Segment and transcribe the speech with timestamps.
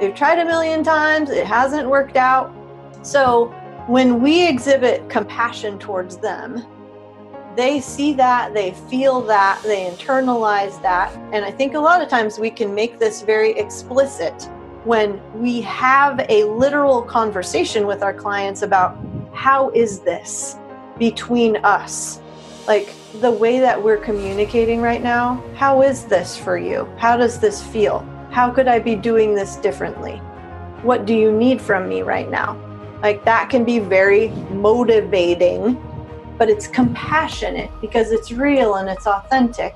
[0.00, 2.50] They've tried a million times, it hasn't worked out.
[3.02, 3.54] So
[3.86, 6.64] when we exhibit compassion towards them,
[7.54, 11.14] they see that, they feel that, they internalize that.
[11.34, 14.48] And I think a lot of times we can make this very explicit
[14.84, 18.96] when we have a literal conversation with our clients about
[19.34, 20.56] how is this
[20.98, 22.20] between us?
[22.66, 26.88] Like the way that we're communicating right now, how is this for you?
[26.96, 28.06] How does this feel?
[28.30, 30.18] How could I be doing this differently?
[30.82, 32.56] What do you need from me right now?
[33.02, 35.82] Like that can be very motivating
[36.38, 39.74] but it's compassionate because it's real and it's authentic.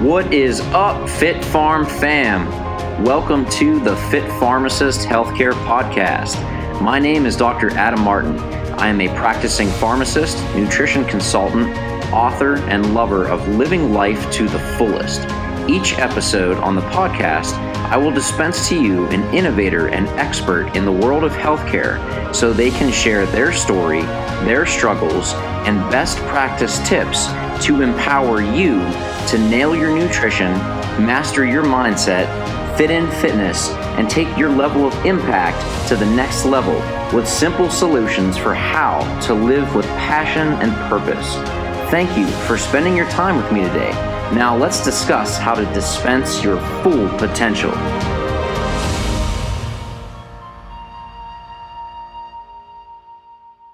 [0.00, 2.48] What is up, Fit Farm fam?
[3.04, 6.40] Welcome to the Fit Pharmacist Healthcare Podcast.
[6.80, 7.70] My name is Dr.
[7.72, 8.38] Adam Martin.
[8.78, 11.76] I am a practicing pharmacist, nutrition consultant,
[12.12, 15.22] author, and lover of living life to the fullest.
[15.68, 17.54] Each episode on the podcast,
[17.92, 22.52] I will dispense to you an innovator and expert in the world of healthcare so
[22.52, 24.02] they can share their story,
[24.44, 25.34] their struggles,
[25.66, 27.26] and best practice tips
[27.64, 28.80] to empower you
[29.28, 30.52] to nail your nutrition,
[31.04, 32.26] master your mindset,
[32.76, 36.74] fit in fitness, and take your level of impact to the next level
[37.14, 41.61] with simple solutions for how to live with passion and purpose.
[41.92, 43.90] Thank you for spending your time with me today.
[44.32, 47.70] Now, let's discuss how to dispense your full potential.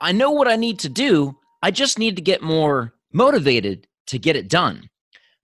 [0.00, 1.36] I know what I need to do.
[1.62, 4.90] I just need to get more motivated to get it done.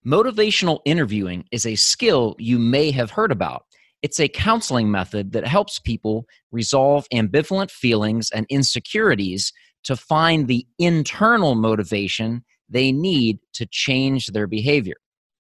[0.05, 3.67] Motivational interviewing is a skill you may have heard about.
[4.03, 9.53] It's a counseling method that helps people resolve ambivalent feelings and insecurities
[9.85, 14.97] to find the internal motivation they need to change their behavior.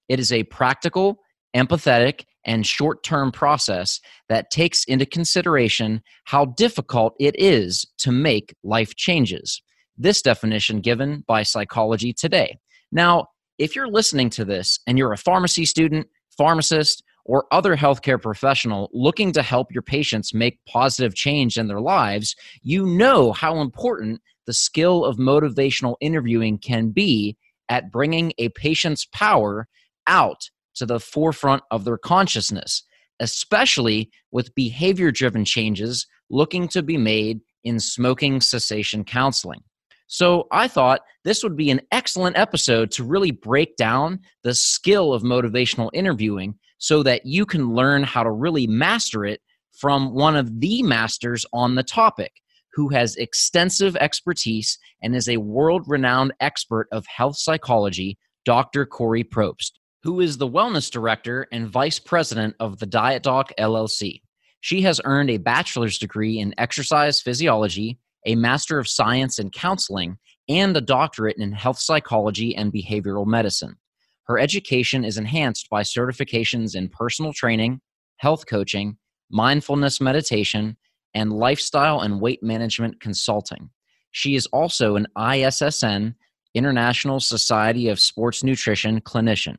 [0.08, 1.20] It is a practical,
[1.56, 8.54] empathetic, and short term process that takes into consideration how difficult it is to make
[8.62, 9.62] life changes.
[9.97, 12.59] This definition given by Psychology Today.
[12.93, 13.28] Now,
[13.59, 18.91] if you're listening to this and you're a pharmacy student, pharmacist, or other healthcare professional
[18.93, 24.21] looking to help your patients make positive change in their lives, you know how important
[24.47, 27.37] the skill of motivational interviewing can be
[27.69, 29.69] at bringing a patient's power
[30.06, 32.83] out to the forefront of their consciousness,
[33.21, 39.62] especially with behavior driven changes looking to be made in smoking cessation counseling.
[40.06, 45.15] So, I thought this would be an excellent episode to really break down the skill
[45.15, 49.41] of motivational interviewing so that you can learn how to really master it
[49.72, 52.43] from one of the masters on the topic
[52.74, 58.84] who has extensive expertise and is a world renowned expert of health psychology, Dr.
[58.84, 59.72] Kori Propst
[60.04, 64.20] who is the wellness director and vice president of the Diet Doc LLC.
[64.60, 70.18] She has earned a bachelor's degree in exercise physiology, a master of science in counseling,
[70.46, 73.76] and a doctorate in health psychology and behavioral medicine.
[74.24, 77.80] Her education is enhanced by certifications in personal training,
[78.18, 78.98] health coaching,
[79.30, 80.76] mindfulness meditation,
[81.14, 83.70] and lifestyle and weight management consulting.
[84.10, 86.14] She is also an ISSN,
[86.54, 89.56] International Society of Sports Nutrition clinician.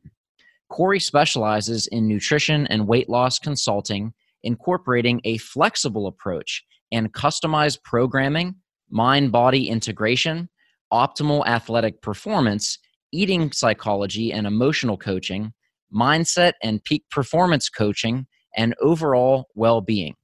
[0.68, 4.12] Kori specializes in nutrition and weight loss consulting,
[4.42, 8.54] incorporating a flexible approach and customized programming,
[8.90, 10.48] mind body integration,
[10.92, 12.78] optimal athletic performance,
[13.12, 15.52] eating psychology and emotional coaching,
[15.94, 20.14] mindset and peak performance coaching, and overall well being.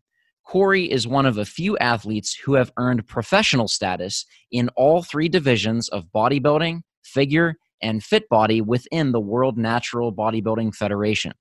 [0.44, 5.28] Kori is one of a few athletes who have earned professional status in all three
[5.28, 11.32] divisions of bodybuilding, figure, and fit body within the World Natural Bodybuilding Federation.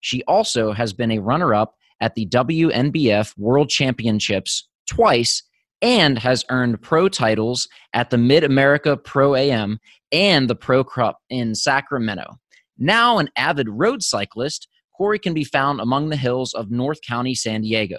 [0.00, 5.42] She also has been a runner up at the WNBF World Championships twice
[5.80, 9.78] and has earned pro titles at the Mid America Pro AM
[10.12, 12.24] and the Pro Cup in Sacramento.
[12.78, 17.34] Now an avid road cyclist, Kori can be found among the hills of North County,
[17.34, 17.98] San Diego.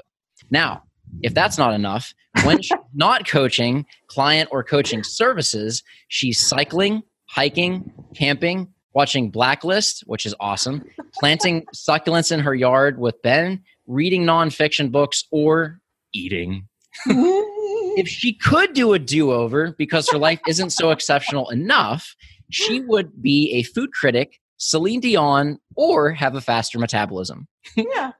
[0.53, 0.83] Now,
[1.23, 2.13] if that's not enough,
[2.43, 10.27] when she's not coaching client or coaching services, she's cycling, hiking, camping, watching Blacklist, which
[10.27, 10.85] is awesome,
[11.15, 15.79] planting succulents in her yard with Ben, reading nonfiction books, or
[16.13, 16.67] eating.
[17.07, 22.15] if she could do a do over because her life isn't so exceptional enough,
[22.51, 27.47] she would be a food critic, Celine Dion, or have a faster metabolism.
[27.75, 28.11] Yeah.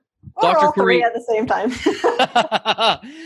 [0.42, 0.72] Dr.
[0.72, 1.72] Kori at the same time.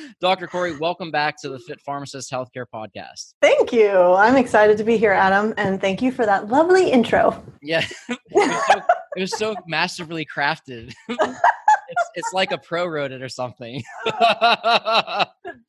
[0.19, 0.47] Dr.
[0.47, 3.33] Kori, welcome back to the Fit Pharmacist Healthcare Podcast.
[3.41, 3.91] Thank you.
[3.91, 7.43] I'm excited to be here, Adam, and thank you for that lovely intro.
[7.61, 8.83] Yeah, it was so, it
[9.17, 10.93] it was so masterfully crafted.
[11.09, 13.83] it's, it's like a pro wrote it or something.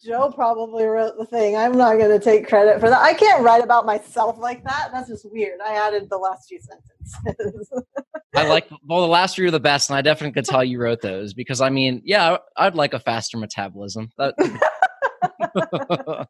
[0.04, 1.56] Joe probably wrote the thing.
[1.56, 3.00] I'm not going to take credit for that.
[3.00, 4.90] I can't write about myself like that.
[4.92, 5.60] That's just weird.
[5.64, 6.97] I added the last few sentences.
[8.36, 10.80] I like well the last three are the best, and I definitely could tell you
[10.80, 14.10] wrote those because I mean, yeah, I'd like a faster metabolism.
[14.18, 14.34] That,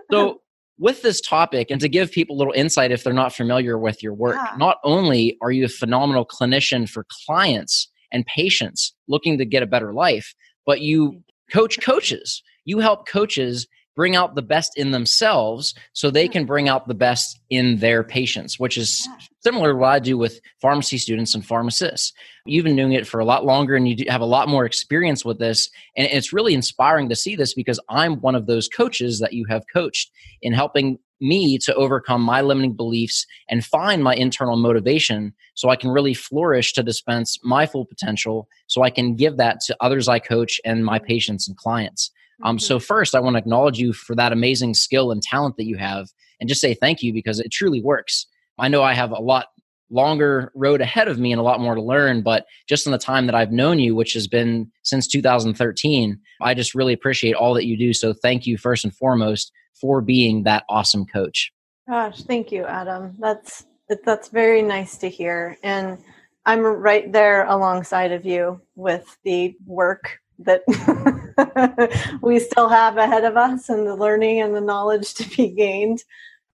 [0.10, 0.40] so
[0.78, 4.02] with this topic and to give people a little insight if they're not familiar with
[4.02, 4.56] your work yeah.
[4.56, 9.66] not only are you a phenomenal clinician for clients and patients looking to get a
[9.66, 10.34] better life,
[10.66, 11.22] but you
[11.52, 12.42] coach coaches.
[12.64, 13.66] You help coaches
[13.98, 18.04] bring out the best in themselves so they can bring out the best in their
[18.04, 19.08] patients, which is
[19.40, 22.12] similar to what I do with pharmacy students and pharmacists.
[22.46, 25.24] You've been doing it for a lot longer and you have a lot more experience
[25.24, 25.68] with this.
[25.96, 29.46] And it's really inspiring to see this because I'm one of those coaches that you
[29.46, 30.12] have coached
[30.42, 35.76] in helping me to overcome my limiting beliefs and find my internal motivation so I
[35.76, 40.06] can really flourish to dispense my full potential so I can give that to others
[40.06, 42.12] I coach and my patients and clients.
[42.42, 42.62] Um, mm-hmm.
[42.62, 45.76] so, first, I want to acknowledge you for that amazing skill and talent that you
[45.76, 46.08] have
[46.40, 48.26] and just say thank you because it truly works.
[48.58, 49.46] I know I have a lot
[49.90, 52.22] longer road ahead of me and a lot more to learn.
[52.22, 56.54] But just in the time that I've known you, which has been since 2013, I
[56.54, 57.92] just really appreciate all that you do.
[57.92, 61.52] So thank you first and foremost for being that awesome coach.
[61.88, 63.16] Gosh, thank you, Adam.
[63.18, 63.64] That's
[64.04, 65.96] that's very nice to hear, and
[66.44, 70.62] I'm right there alongside of you with the work that
[72.22, 76.02] we still have ahead of us and the learning and the knowledge to be gained.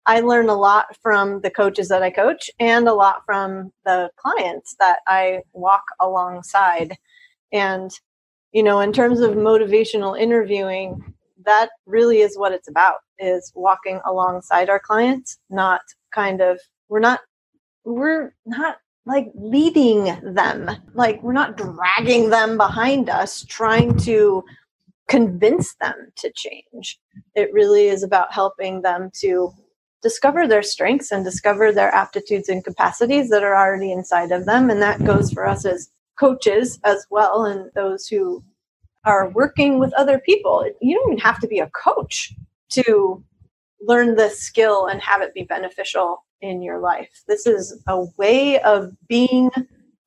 [0.07, 4.11] I learn a lot from the coaches that I coach and a lot from the
[4.17, 6.97] clients that I walk alongside.
[7.53, 7.91] And,
[8.53, 11.15] you know, in terms of motivational interviewing,
[11.47, 15.81] that really is what it's about is walking alongside our clients, not
[16.13, 16.59] kind of
[16.89, 17.21] we're not
[17.85, 18.77] we're not
[19.07, 20.05] like leading
[20.35, 20.71] them.
[20.95, 24.45] Like we're not dragging them behind us trying to
[25.09, 26.99] convince them to change.
[27.35, 29.53] It really is about helping them to
[30.03, 34.71] discover their strengths and discover their aptitudes and capacities that are already inside of them.
[34.71, 38.45] And that goes for us as coaches as well and those who
[39.05, 40.67] are working with other people.
[40.81, 42.33] You don't even have to be a coach
[42.71, 43.23] to
[43.81, 47.23] learn this skill and have it be beneficial in your life.
[47.27, 49.51] This is a way of being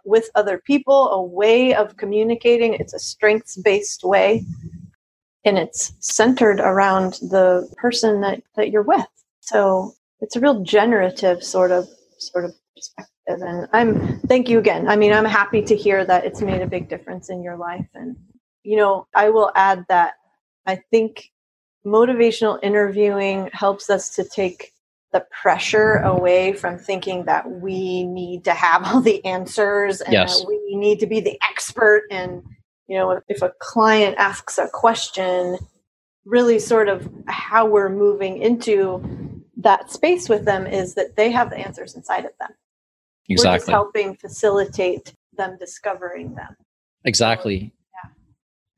[0.06, 2.74] with other people, a way of communicating.
[2.76, 4.46] It's a strengths based way,
[5.48, 9.08] and it's centered around the person that, that you're with.
[9.40, 11.88] So it's a real generative sort of
[12.20, 13.42] sort of perspective.
[13.42, 14.88] And I'm thank you again.
[14.88, 17.88] I mean, I'm happy to hear that it's made a big difference in your life
[17.96, 18.16] and
[18.64, 20.16] you know, I will add that
[20.66, 21.32] I think
[21.86, 24.74] motivational interviewing helps us to take
[25.14, 30.42] the pressure away from thinking that we need to have all the answers and yes.
[30.42, 32.44] that we need to be the expert and
[32.88, 35.58] you know if, a client asks a question
[36.26, 39.02] really sort of how we're moving into
[39.56, 42.50] that space with them is that they have the answers inside of them
[43.30, 46.56] exactly we're just helping facilitate them discovering them
[47.06, 48.10] exactly Yeah.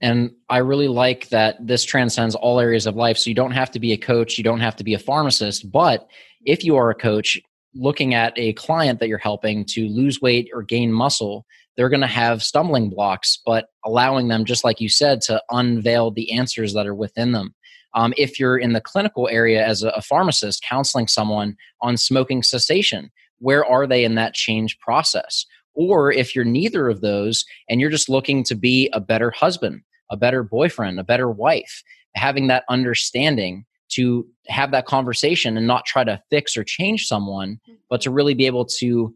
[0.02, 3.18] and I really like that this transcends all areas of life.
[3.18, 5.72] So you don't have to be a coach, you don't have to be a pharmacist.
[5.72, 6.08] But
[6.44, 7.40] if you are a coach
[7.76, 11.46] looking at a client that you're helping to lose weight or gain muscle,
[11.80, 16.12] they're going to have stumbling blocks, but allowing them, just like you said, to unveil
[16.12, 17.56] the answers that are within them.
[17.94, 22.44] Um, if you're in the clinical area as a, a pharmacist counseling someone on smoking
[22.44, 25.46] cessation, where are they in that change process?
[25.74, 29.84] Or if you're neither of those and you're just looking to be a better husband,
[30.12, 31.82] a better boyfriend, a better wife,
[32.14, 37.62] having that understanding to have that conversation and not try to fix or change someone,
[37.90, 39.16] but to really be able to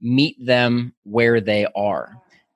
[0.00, 2.14] meet them where they are.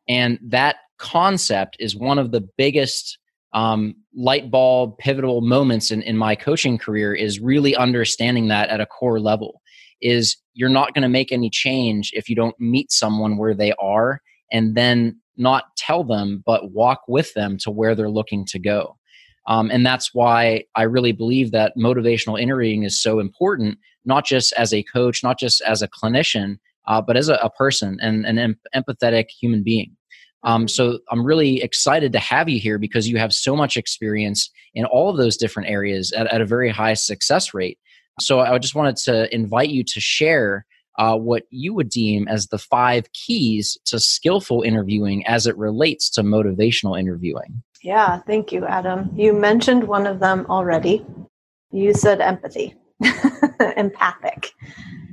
[0.09, 3.19] And that concept is one of the biggest
[3.53, 8.81] um, light bulb pivotal moments in, in my coaching career is really understanding that at
[8.81, 9.63] a core level
[10.03, 13.73] is you're not going to make any change if you don't meet someone where they
[13.81, 14.21] are
[14.53, 18.97] and then not tell them, but walk with them to where they're looking to go.
[19.47, 24.53] Um, and that's why I really believe that motivational interviewing is so important, not just
[24.55, 28.25] as a coach, not just as a clinician, uh, but as a, a, person and
[28.25, 29.95] an em- empathetic human being.
[30.43, 34.51] Um, so I'm really excited to have you here because you have so much experience
[34.75, 37.79] in all of those different areas at, at a very high success rate.
[38.21, 40.65] So I just wanted to invite you to share
[40.99, 46.11] uh, what you would deem as the five keys to skillful interviewing as it relates
[46.11, 47.63] to motivational interviewing.
[47.83, 49.11] Yeah, thank you, Adam.
[49.15, 51.07] You mentioned one of them already.
[51.71, 52.75] You said empathy,
[53.77, 54.53] empathic.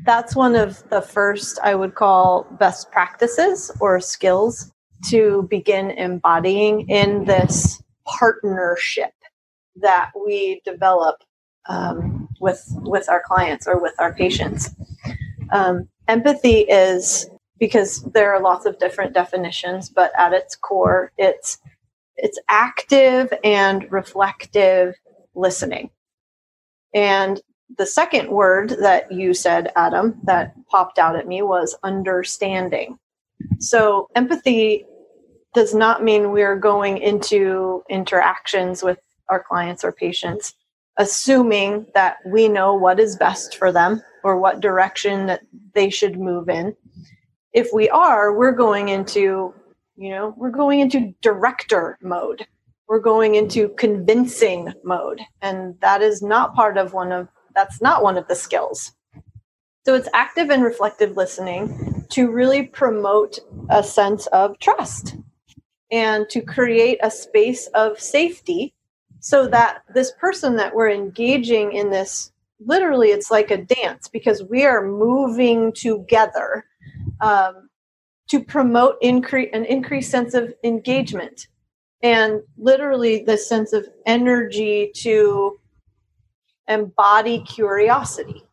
[0.06, 4.72] That's one of the first I would call best practices or skills
[5.10, 9.12] to begin embodying in this partnership
[9.76, 11.18] that we develop
[11.68, 14.70] um, with with our clients or with our patients.
[15.52, 17.28] Um, empathy is
[17.60, 21.60] because there are lots of different definitions, but at its core, it's
[22.16, 24.96] it's active and reflective
[25.34, 25.90] listening.
[26.94, 27.42] And
[27.78, 32.98] the second word that you said, Adam, that popped out at me was understanding.
[33.60, 34.86] So empathy
[35.54, 40.54] does not mean we're going into interactions with our clients or patients
[40.98, 45.42] assuming that we know what is best for them or what direction that
[45.74, 46.76] they should move in.
[47.54, 49.54] If we are we're going into
[49.98, 52.46] you know we're going into director mode.
[52.88, 55.20] We're going into convincing mode.
[55.42, 58.92] And that is not part of one of that's not one of the skills.
[59.86, 65.16] So it's active and reflective listening to really promote a sense of trust
[65.92, 68.74] and to create a space of safety
[69.20, 74.44] so that this person that we're engaging in this literally it's like a dance because
[74.44, 76.66] we are moving together
[77.22, 77.70] um,
[78.30, 81.48] to promote increase an increased sense of engagement
[82.02, 85.60] and literally the sense of energy to
[86.68, 88.44] embody curiosity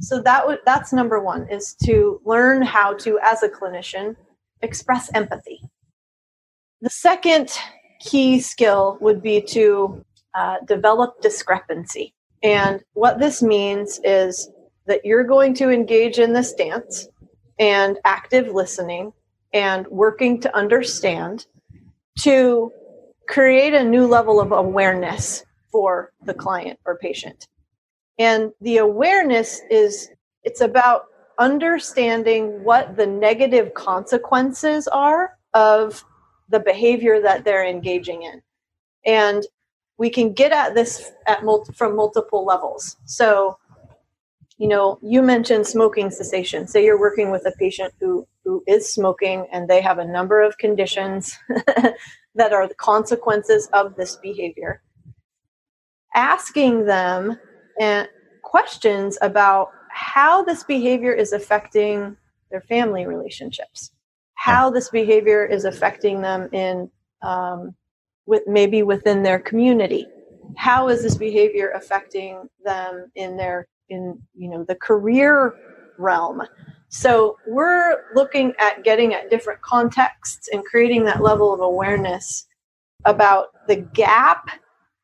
[0.00, 4.16] so that w- that's number one is to learn how to as a clinician
[4.62, 5.60] express empathy
[6.80, 7.50] the second
[8.00, 12.14] key skill would be to uh, develop discrepancy.
[12.42, 14.50] And what this means is
[14.86, 17.08] that you're going to engage in this dance
[17.58, 19.12] and active listening
[19.52, 21.46] and working to understand
[22.20, 22.70] to
[23.26, 25.44] create a new level of awareness
[25.76, 27.48] for the client or patient.
[28.18, 30.08] And the awareness is
[30.42, 31.02] it's about
[31.38, 36.02] understanding what the negative consequences are of
[36.48, 38.40] the behavior that they're engaging in.
[39.04, 39.44] And
[39.98, 42.96] we can get at this at mul- from multiple levels.
[43.04, 43.58] So,
[44.56, 46.66] you know, you mentioned smoking cessation.
[46.66, 50.40] Say you're working with a patient who, who is smoking and they have a number
[50.40, 51.38] of conditions
[52.34, 54.80] that are the consequences of this behavior.
[56.16, 57.38] Asking them
[57.78, 58.08] and
[58.42, 62.16] questions about how this behavior is affecting
[62.50, 63.92] their family relationships.
[64.34, 66.90] How this behavior is affecting them in
[67.22, 67.74] um,
[68.26, 70.06] with maybe within their community.
[70.56, 75.54] How is this behavior affecting them in their in you know the career
[75.98, 76.42] realm?
[76.88, 82.46] So we're looking at getting at different contexts and creating that level of awareness
[83.04, 84.50] about the gap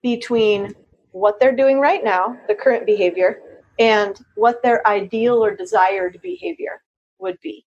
[0.02, 0.74] between
[1.12, 3.40] what they're doing right now the current behavior
[3.78, 6.82] and what their ideal or desired behavior
[7.18, 7.64] would be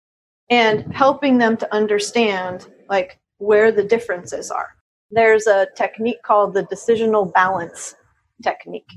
[0.50, 4.76] and helping them to understand like where the differences are.
[5.10, 7.94] There's a technique called the decisional balance
[8.42, 8.90] technique.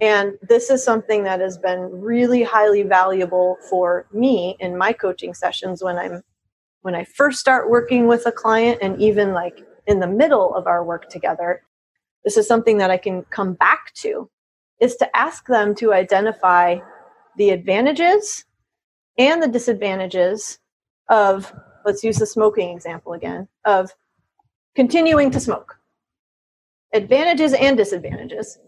[0.00, 5.34] And this is something that has been really highly valuable for me in my coaching
[5.34, 6.22] sessions when I'm
[6.82, 10.68] when I first start working with a client and even like in the middle of
[10.68, 11.62] our work together.
[12.26, 14.28] This is something that I can come back to
[14.80, 16.78] is to ask them to identify
[17.36, 18.44] the advantages
[19.16, 20.58] and the disadvantages
[21.08, 21.54] of
[21.84, 23.92] let's use the smoking example again of
[24.74, 25.78] continuing to smoke.
[26.92, 28.58] Advantages and disadvantages.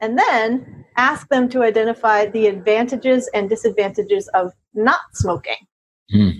[0.00, 5.66] And then ask them to identify the advantages and disadvantages of not smoking.
[6.12, 6.30] Hmm.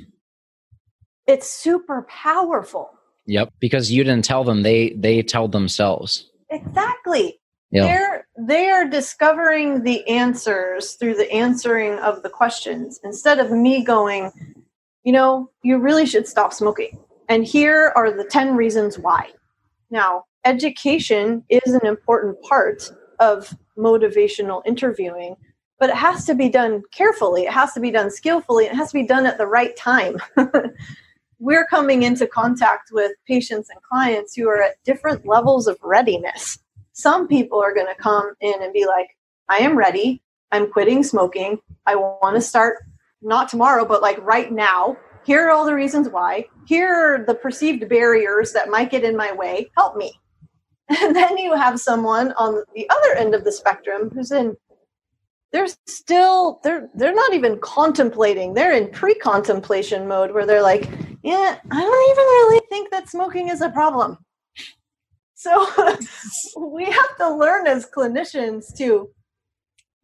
[1.26, 2.90] it's super powerful.
[3.26, 7.40] Yep because you didn't tell them they they tell themselves exactly
[7.70, 7.86] yep.
[7.86, 13.84] they're they are discovering the answers through the answering of the questions instead of me
[13.84, 14.32] going
[15.04, 16.98] you know, you really should stop smoking.
[17.28, 19.30] And here are the 10 reasons why.
[19.90, 25.36] Now, education is an important part of motivational interviewing,
[25.78, 27.42] but it has to be done carefully.
[27.42, 28.66] It has to be done skillfully.
[28.66, 30.16] It has to be done at the right time.
[31.40, 36.58] We're coming into contact with patients and clients who are at different levels of readiness.
[36.92, 39.08] Some people are going to come in and be like,
[39.48, 40.22] I am ready.
[40.52, 41.58] I'm quitting smoking.
[41.86, 42.76] I want to start
[43.22, 44.98] not tomorrow, but like right now.
[45.24, 46.46] Here are all the reasons why.
[46.66, 49.70] Here are the perceived barriers that might get in my way.
[49.76, 50.12] Help me.
[51.02, 54.56] And then you have someone on the other end of the spectrum who's in
[55.52, 58.54] they're still they're they're not even contemplating.
[58.54, 60.88] They're in pre-contemplation mode where they're like,
[61.22, 64.18] yeah, I don't even really think that smoking is a problem.
[65.34, 65.66] So
[66.58, 69.10] we have to learn as clinicians to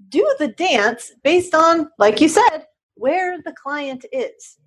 [0.09, 4.59] do the dance based on, like you said, where the client is.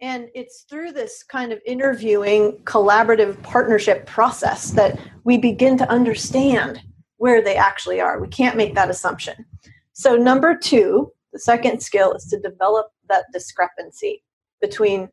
[0.00, 6.82] And it's through this kind of interviewing, collaborative partnership process that we begin to understand
[7.16, 8.20] where they actually are.
[8.20, 9.46] We can't make that assumption.
[9.92, 14.22] So, number two, the second skill is to develop that discrepancy
[14.60, 15.08] between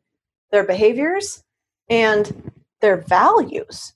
[0.54, 1.42] their behaviors
[1.90, 3.92] and their values,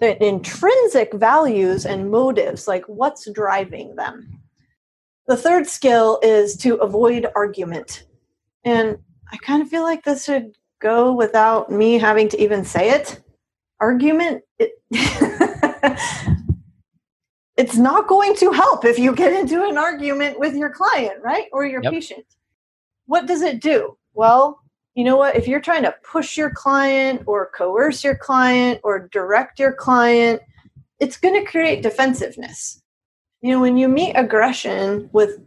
[0.00, 4.40] the intrinsic values and motives, like what's driving them.
[5.26, 8.04] The third skill is to avoid argument.
[8.64, 8.96] And
[9.30, 13.20] I kind of feel like this should go without me having to even say it.
[13.78, 14.72] Argument, it
[17.58, 21.48] it's not going to help if you get into an argument with your client, right?
[21.52, 21.92] Or your yep.
[21.92, 22.24] patient.
[23.04, 23.98] What does it do?
[24.14, 24.62] Well,
[24.98, 25.36] you know what?
[25.36, 30.42] If you're trying to push your client or coerce your client or direct your client,
[30.98, 32.82] it's going to create defensiveness.
[33.40, 35.38] You know, when you meet aggression with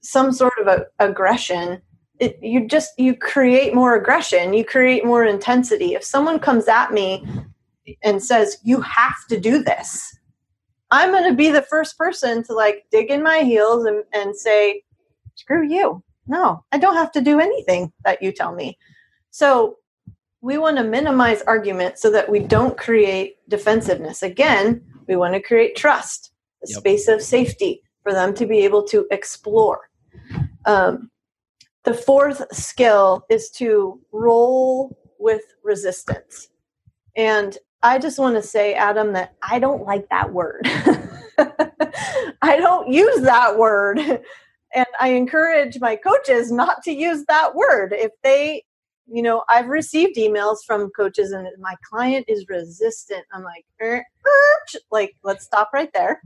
[0.00, 1.82] some sort of a, aggression,
[2.20, 6.92] it, you just you create more aggression you create more intensity if someone comes at
[6.92, 7.26] me
[8.04, 10.18] and says you have to do this
[10.90, 14.36] i'm going to be the first person to like dig in my heels and, and
[14.36, 14.82] say
[15.34, 18.76] screw you no i don't have to do anything that you tell me
[19.30, 19.76] so
[20.42, 25.40] we want to minimize argument so that we don't create defensiveness again we want to
[25.40, 26.32] create trust
[26.62, 26.78] a yep.
[26.78, 29.90] space of safety for them to be able to explore
[30.66, 31.10] um,
[31.84, 36.48] the fourth skill is to roll with resistance.
[37.16, 40.62] And I just want to say, Adam, that I don't like that word.
[42.42, 43.98] I don't use that word.
[44.72, 47.92] And I encourage my coaches not to use that word.
[47.92, 48.64] If they,
[49.10, 53.24] you know, I've received emails from coaches and my client is resistant.
[53.32, 56.22] I'm like, er, er, like, let's stop right there.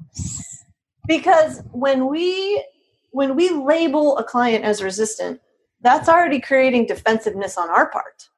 [1.06, 2.64] Because when we
[3.10, 5.40] when we label a client as resistant,
[5.82, 8.28] that's already creating defensiveness on our part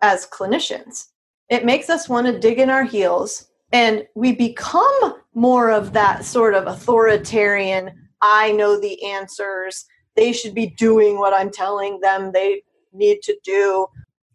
[0.00, 1.08] as clinicians.
[1.50, 6.24] It makes us want to dig in our heels and we become more of that
[6.24, 12.32] sort of authoritarian, I know the answers, they should be doing what I'm telling them
[12.32, 12.62] they
[12.92, 13.86] need to do.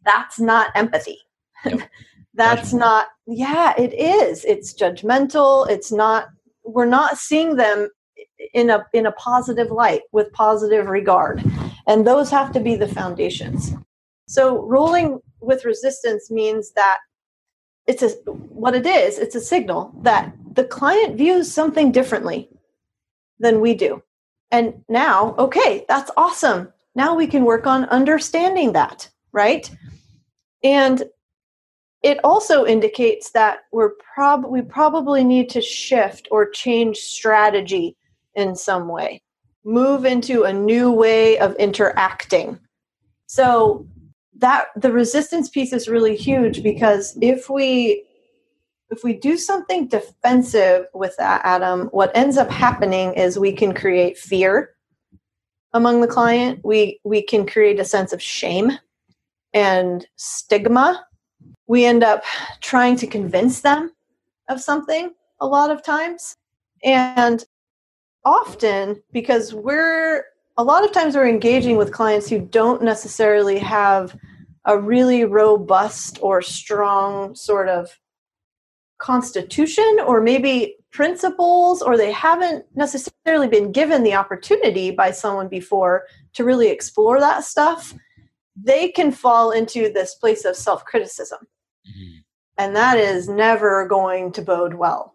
[0.06, 1.20] That's not empathy.
[1.66, 1.82] Yep.
[2.34, 4.46] That's not, yeah, it is.
[4.46, 5.68] It's judgmental.
[5.70, 6.28] It's not,
[6.64, 7.90] we're not seeing them
[8.54, 11.44] in a in a positive light with positive regard
[11.88, 13.74] and those have to be the foundations
[14.28, 17.00] so rolling with resistance means that
[17.88, 22.50] it's a what it is it's a signal that the client views something differently
[23.40, 24.02] than we do
[24.52, 29.70] and now okay that's awesome now we can work on understanding that right?
[30.64, 31.04] And
[32.02, 37.96] it also indicates that we're prob we probably need to shift or change strategy
[38.36, 39.22] in some way,
[39.64, 42.60] move into a new way of interacting.
[43.28, 43.86] So
[44.38, 48.04] that the resistance piece is really huge because if we
[48.90, 53.74] if we do something defensive with that Adam, what ends up happening is we can
[53.74, 54.77] create fear
[55.74, 56.60] among the client.
[56.64, 58.72] We we can create a sense of shame
[59.54, 61.06] and stigma.
[61.68, 62.24] We end up
[62.62, 63.92] trying to convince them
[64.50, 66.36] of something a lot of times.
[66.84, 67.44] And
[68.26, 70.26] often because we're
[70.58, 74.18] a lot of times we're engaging with clients who don't necessarily have
[74.66, 77.90] a really robust or strong sort of
[78.98, 86.08] constitution or maybe principles or they haven't necessarily been given the opportunity by someone before
[86.34, 87.94] to really explore that stuff
[88.60, 91.38] they can fall into this place of self-criticism.
[91.88, 92.18] Mm-hmm.
[92.58, 95.14] and that is never going to bode well.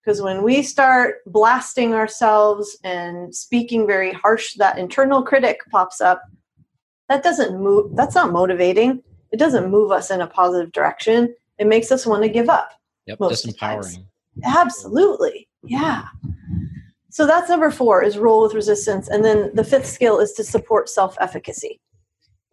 [0.00, 6.22] Because when we start blasting ourselves and speaking very harsh that internal critic pops up
[7.10, 9.02] that doesn't move that's not motivating.
[9.30, 11.34] It doesn't move us in a positive direction.
[11.58, 12.70] It makes us want to give up
[13.06, 14.07] yep disempowering
[14.44, 16.04] absolutely yeah
[17.10, 20.44] so that's number four is roll with resistance and then the fifth skill is to
[20.44, 21.80] support self-efficacy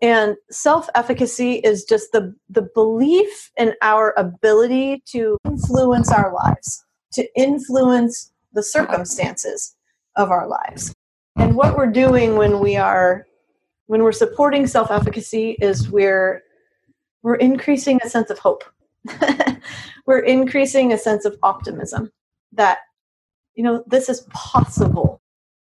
[0.01, 7.25] and self-efficacy is just the the belief in our ability to influence our lives to
[7.35, 9.75] influence the circumstances
[10.15, 10.93] of our lives.
[11.37, 13.25] And what we're doing when we are
[13.87, 16.43] when we're supporting self-efficacy is we're
[17.23, 18.63] we're increasing a sense of hope.
[20.05, 22.11] we're increasing a sense of optimism
[22.53, 22.79] that
[23.55, 25.21] you know this is possible.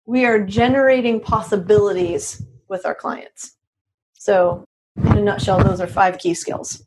[0.06, 3.56] We are generating possibilities with our clients.
[4.14, 4.66] So,
[4.98, 6.84] in a nutshell, those are five key skills.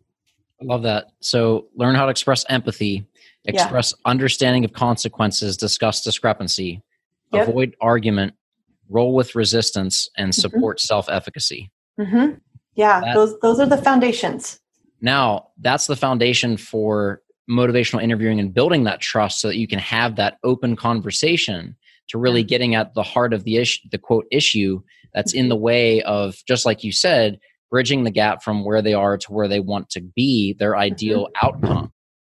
[0.61, 1.07] I love that.
[1.21, 3.07] So, learn how to express empathy,
[3.45, 4.11] express yeah.
[4.11, 6.83] understanding of consequences, discuss discrepancy,
[7.33, 7.49] yep.
[7.49, 8.35] avoid argument,
[8.89, 10.41] roll with resistance, and mm-hmm.
[10.41, 10.87] support mm-hmm.
[10.87, 11.71] self efficacy.
[11.99, 12.39] Mm-hmm.
[12.75, 14.61] Yeah, that, those those are the foundations.
[15.01, 19.79] Now, that's the foundation for motivational interviewing and building that trust so that you can
[19.79, 21.77] have that open conversation
[22.09, 24.81] to really getting at the heart of the issue the quote issue
[25.15, 27.39] that's in the way of just like you said
[27.71, 30.81] bridging the gap from where they are to where they want to be their mm-hmm.
[30.81, 31.47] ideal mm-hmm.
[31.47, 31.93] outcome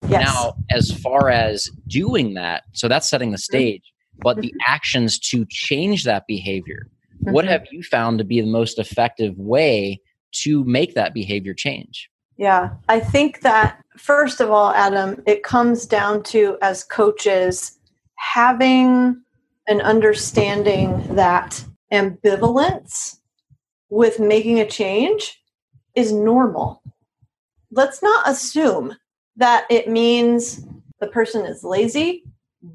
[0.09, 0.25] yes.
[0.25, 3.57] now as far as doing that so that's setting the mm-hmm.
[3.57, 4.73] stage but the mm-hmm.
[4.73, 6.89] actions to change that behavior
[7.23, 7.33] mm-hmm.
[7.33, 10.01] what have you found to be the most effective way
[10.33, 15.87] to make that behavior change yeah i think that first of all adam it comes
[15.87, 17.79] down to as coaches
[18.17, 19.21] having
[19.67, 23.19] an understanding that ambivalence
[23.89, 25.41] with making a change
[25.95, 26.83] is normal.
[27.71, 28.97] Let's not assume
[29.37, 30.67] that it means
[31.01, 32.25] the person is lazy,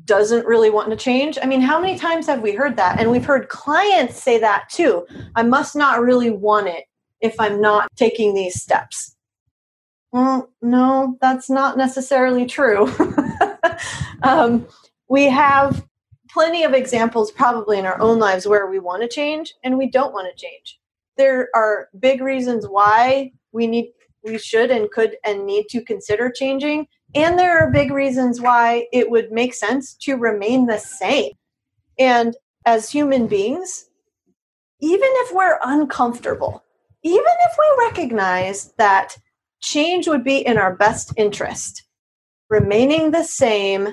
[0.06, 1.38] doesn't really want to change.
[1.42, 3.00] I mean, how many times have we heard that?
[3.00, 5.06] And we've heard clients say that too.
[5.36, 6.86] I must not really want it
[7.22, 9.16] if I'm not taking these steps.
[10.12, 12.92] Well, no, that's not necessarily true.
[14.24, 14.68] um,
[15.08, 15.86] we have
[16.30, 19.90] plenty of examples probably in our own lives where we want to change and we
[19.90, 20.80] don't want to change.
[21.18, 23.92] There are big reasons why we need
[24.24, 28.88] we should and could and need to consider changing and there are big reasons why
[28.92, 31.32] it would make sense to remain the same.
[31.98, 33.90] And as human beings,
[34.80, 36.64] even if we're uncomfortable,
[37.04, 39.18] even if we recognize that
[39.62, 41.84] change would be in our best interest,
[42.50, 43.90] remaining the same,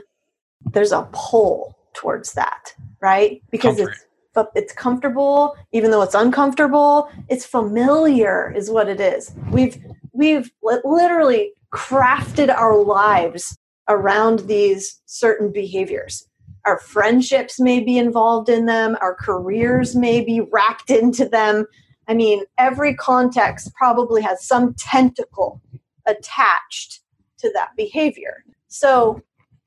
[0.73, 3.43] there's a pull towards that, right?
[3.51, 3.93] Because Comfort.
[3.93, 4.07] it's
[4.55, 9.79] it's comfortable even though it's uncomfortable it's familiar is what it is we've
[10.13, 13.57] we've literally crafted our lives
[13.89, 16.29] around these certain behaviors
[16.67, 21.65] our friendships may be involved in them our careers may be wrapped into them
[22.09, 25.61] i mean every context probably has some tentacle
[26.07, 27.01] attached
[27.39, 29.21] to that behavior so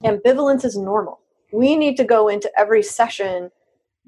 [0.04, 1.20] ambivalence is normal
[1.52, 3.50] we need to go into every session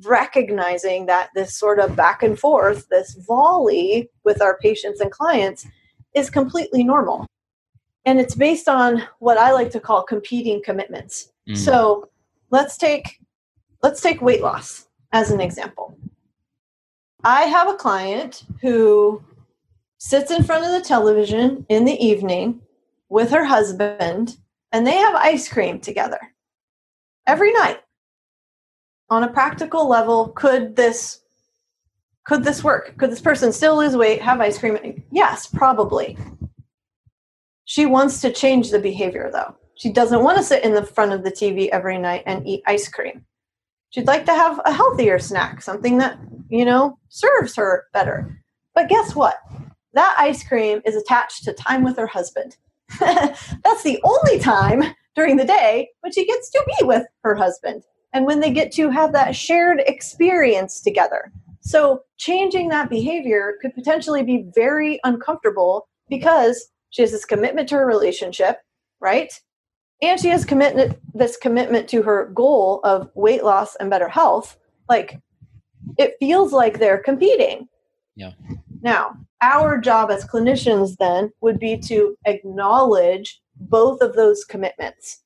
[0.03, 5.67] recognizing that this sort of back and forth, this volley with our patients and clients
[6.15, 7.27] is completely normal.
[8.05, 11.31] And it's based on what I like to call competing commitments.
[11.47, 11.57] Mm.
[11.57, 12.09] So
[12.49, 13.19] let's take
[13.83, 15.97] let's take weight loss as an example.
[17.23, 19.23] I have a client who
[19.99, 22.61] sits in front of the television in the evening
[23.09, 24.37] with her husband
[24.71, 26.19] and they have ice cream together
[27.27, 27.79] every night.
[29.09, 31.19] On a practical level could this
[32.25, 32.97] could this work?
[32.97, 35.03] Could this person still lose weight have ice cream?
[35.11, 36.17] Yes probably.
[37.65, 39.55] She wants to change the behavior though.
[39.75, 42.63] She doesn't want to sit in the front of the tv every night and eat
[42.65, 43.25] ice cream
[43.91, 46.17] she'd like to have a healthier snack something that
[46.49, 48.37] you know serves her better
[48.73, 49.35] but guess what
[49.93, 52.57] that ice cream is attached to time with her husband
[52.99, 54.83] that's the only time
[55.15, 58.71] during the day when she gets to be with her husband and when they get
[58.73, 61.31] to have that shared experience together.
[61.61, 67.75] So, changing that behavior could potentially be very uncomfortable because she has this commitment to
[67.75, 68.57] her relationship,
[68.99, 69.31] right?
[70.01, 74.57] And she has commitment this commitment to her goal of weight loss and better health.
[74.89, 75.19] Like
[75.97, 77.67] it feels like they're competing.
[78.15, 78.31] Yeah.
[78.81, 85.21] Now, our job as clinicians then would be to acknowledge both of those commitments,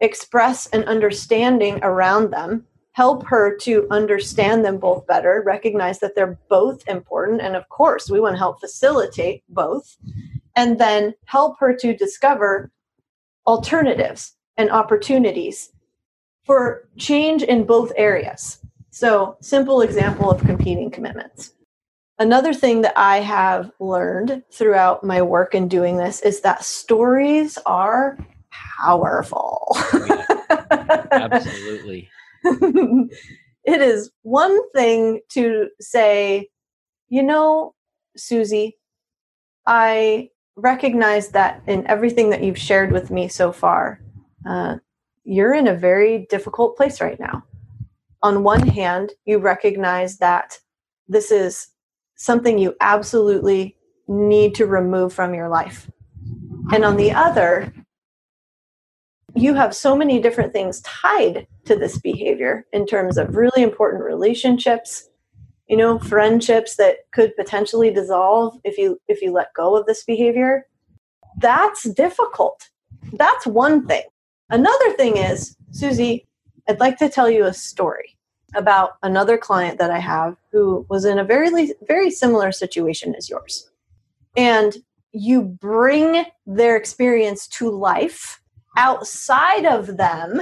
[0.00, 6.38] express an understanding around them, help her to understand them both better, recognize that they're
[6.48, 7.40] both important.
[7.40, 9.96] And of course, we want to help facilitate both,
[10.56, 12.70] and then help her to discover
[13.48, 15.72] alternatives and opportunities
[16.44, 18.58] for change in both areas.
[18.90, 21.54] So, simple example of competing commitments.
[22.18, 27.58] Another thing that I have learned throughout my work in doing this is that stories
[27.64, 28.18] are
[28.50, 29.76] powerful.
[31.10, 32.08] Absolutely.
[32.44, 36.48] it is one thing to say,
[37.08, 37.74] you know,
[38.16, 38.76] Susie,
[39.66, 44.00] I recognize that in everything that you've shared with me so far,
[44.46, 44.76] uh,
[45.24, 47.44] you're in a very difficult place right now.
[48.22, 50.58] On one hand, you recognize that
[51.06, 51.68] this is
[52.16, 53.76] something you absolutely
[54.08, 55.88] need to remove from your life.
[56.72, 57.72] And on the other,
[59.34, 64.02] you have so many different things tied to this behavior in terms of really important
[64.02, 65.07] relationships,
[65.68, 70.02] you know, friendships that could potentially dissolve if you if you let go of this
[70.04, 70.66] behavior.
[71.40, 72.68] That's difficult.
[73.12, 74.02] That's one thing.
[74.50, 76.26] Another thing is, Susie,
[76.68, 78.16] I'd like to tell you a story.
[78.54, 83.28] about another client that I have who was in a very very similar situation as
[83.28, 83.70] yours.
[84.36, 84.76] And
[85.12, 88.40] you bring their experience to life
[88.76, 90.40] outside of them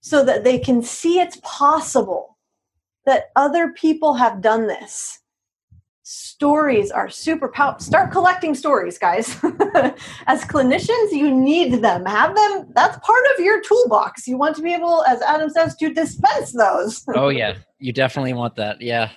[0.00, 2.33] so that they can see it's possible
[3.06, 5.20] that other people have done this
[6.04, 7.80] stories are super powerful.
[7.80, 9.28] Start collecting stories, guys.
[10.26, 12.04] as clinicians, you need them.
[12.04, 12.66] Have them.
[12.74, 14.28] That's part of your toolbox.
[14.28, 17.04] You want to be able, as Adam says, to dispense those.
[17.14, 17.56] oh, yeah.
[17.78, 18.80] You definitely want that.
[18.80, 19.10] Yeah.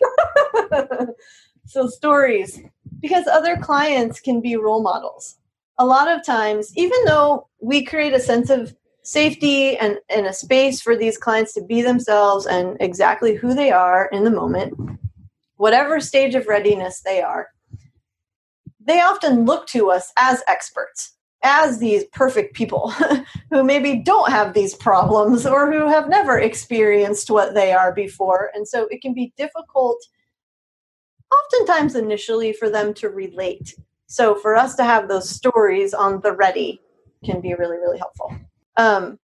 [1.65, 2.59] so, stories,
[3.01, 5.35] because other clients can be role models.
[5.79, 8.73] A lot of times, even though we create a sense of
[9.07, 13.71] safety and, and a space for these clients to be themselves and exactly who they
[13.71, 14.77] are in the moment,
[15.55, 17.47] whatever stage of readiness they are,
[18.81, 22.89] they often look to us as experts, as these perfect people
[23.49, 28.51] who maybe don't have these problems or who have never experienced what they are before.
[28.53, 30.05] And so it can be difficult,
[31.31, 33.73] oftentimes initially, for them to relate.
[34.07, 36.81] So for us to have those stories on the ready
[37.23, 38.37] can be really, really helpful.
[38.77, 39.19] Um,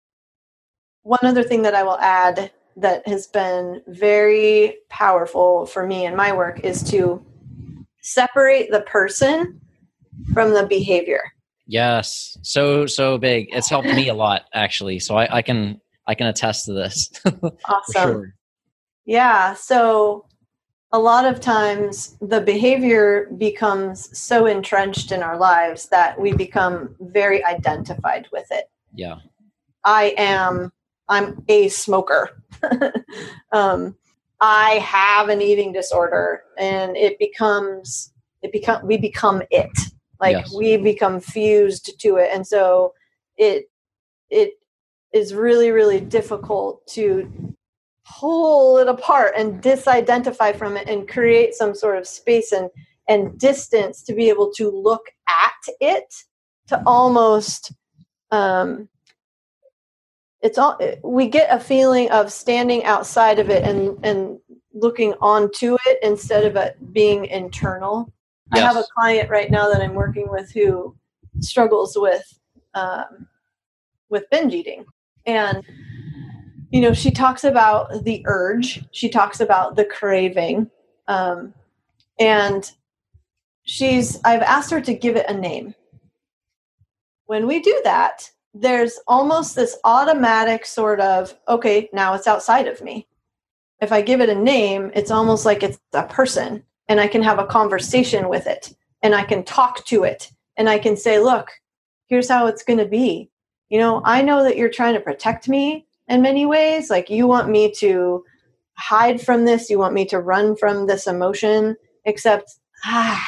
[1.03, 6.15] one other thing that I will add that has been very powerful for me in
[6.15, 7.23] my work is to
[8.01, 9.61] separate the person
[10.33, 11.21] from the behavior.
[11.67, 13.47] Yes, so so big.
[13.51, 14.99] It's helped me a lot actually.
[14.99, 17.09] So I, I can I can attest to this.
[17.65, 17.93] awesome.
[17.93, 18.35] Sure.
[19.05, 19.53] Yeah.
[19.53, 20.25] So
[20.91, 26.95] a lot of times the behavior becomes so entrenched in our lives that we become
[26.99, 28.65] very identified with it.
[28.93, 29.15] Yeah.
[29.83, 30.71] I am
[31.09, 32.41] I'm a smoker.
[33.51, 33.95] um,
[34.39, 39.71] I have an eating disorder, and it becomes it become we become it.
[40.19, 40.53] Like yes.
[40.53, 42.93] we become fused to it, and so
[43.37, 43.69] it
[44.29, 44.53] it
[45.13, 47.55] is really really difficult to
[48.19, 52.69] pull it apart and disidentify from it and create some sort of space and
[53.07, 56.13] and distance to be able to look at it
[56.67, 57.73] to almost
[58.31, 58.87] um,
[60.43, 64.37] it's all we get a feeling of standing outside of it and and
[64.73, 68.13] looking onto it instead of it being internal.
[68.53, 68.63] Yes.
[68.63, 70.95] i have a client right now that i'm working with who
[71.39, 72.39] struggles with
[72.75, 73.27] um,
[74.09, 74.85] with binge eating.
[75.25, 75.63] And
[76.71, 80.69] you know she talks about the urge she talks about the craving
[81.07, 81.53] um,
[82.19, 82.69] and
[83.63, 85.73] she's i've asked her to give it a name.
[87.27, 92.81] When we do that there's almost this automatic sort of okay now it's outside of
[92.81, 93.07] me.
[93.81, 97.23] If i give it a name it's almost like it's a person and i can
[97.23, 101.19] have a conversation with it and i can talk to it and i can say
[101.19, 101.49] look
[102.07, 103.29] here's how it's going to be.
[103.69, 106.89] You know i know that you're trying to protect me in many ways.
[106.89, 108.23] Like you want me to
[108.75, 109.69] hide from this.
[109.69, 113.25] You want me to run from this emotion except ah,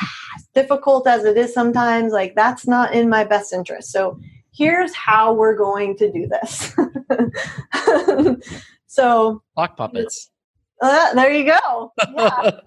[0.53, 2.11] difficult as it is sometimes.
[2.11, 3.91] Like that's not in my best interest.
[3.91, 4.19] So
[4.55, 6.75] here's how we're going to do this.
[8.87, 10.31] so lock puppets.
[10.81, 11.91] Uh, there you go.
[12.15, 12.51] Yeah.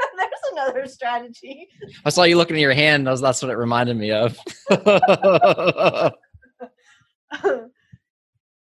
[0.16, 1.68] There's another strategy.
[2.04, 3.06] I saw you looking at your hand.
[3.06, 4.38] That's, that's what it reminded me of.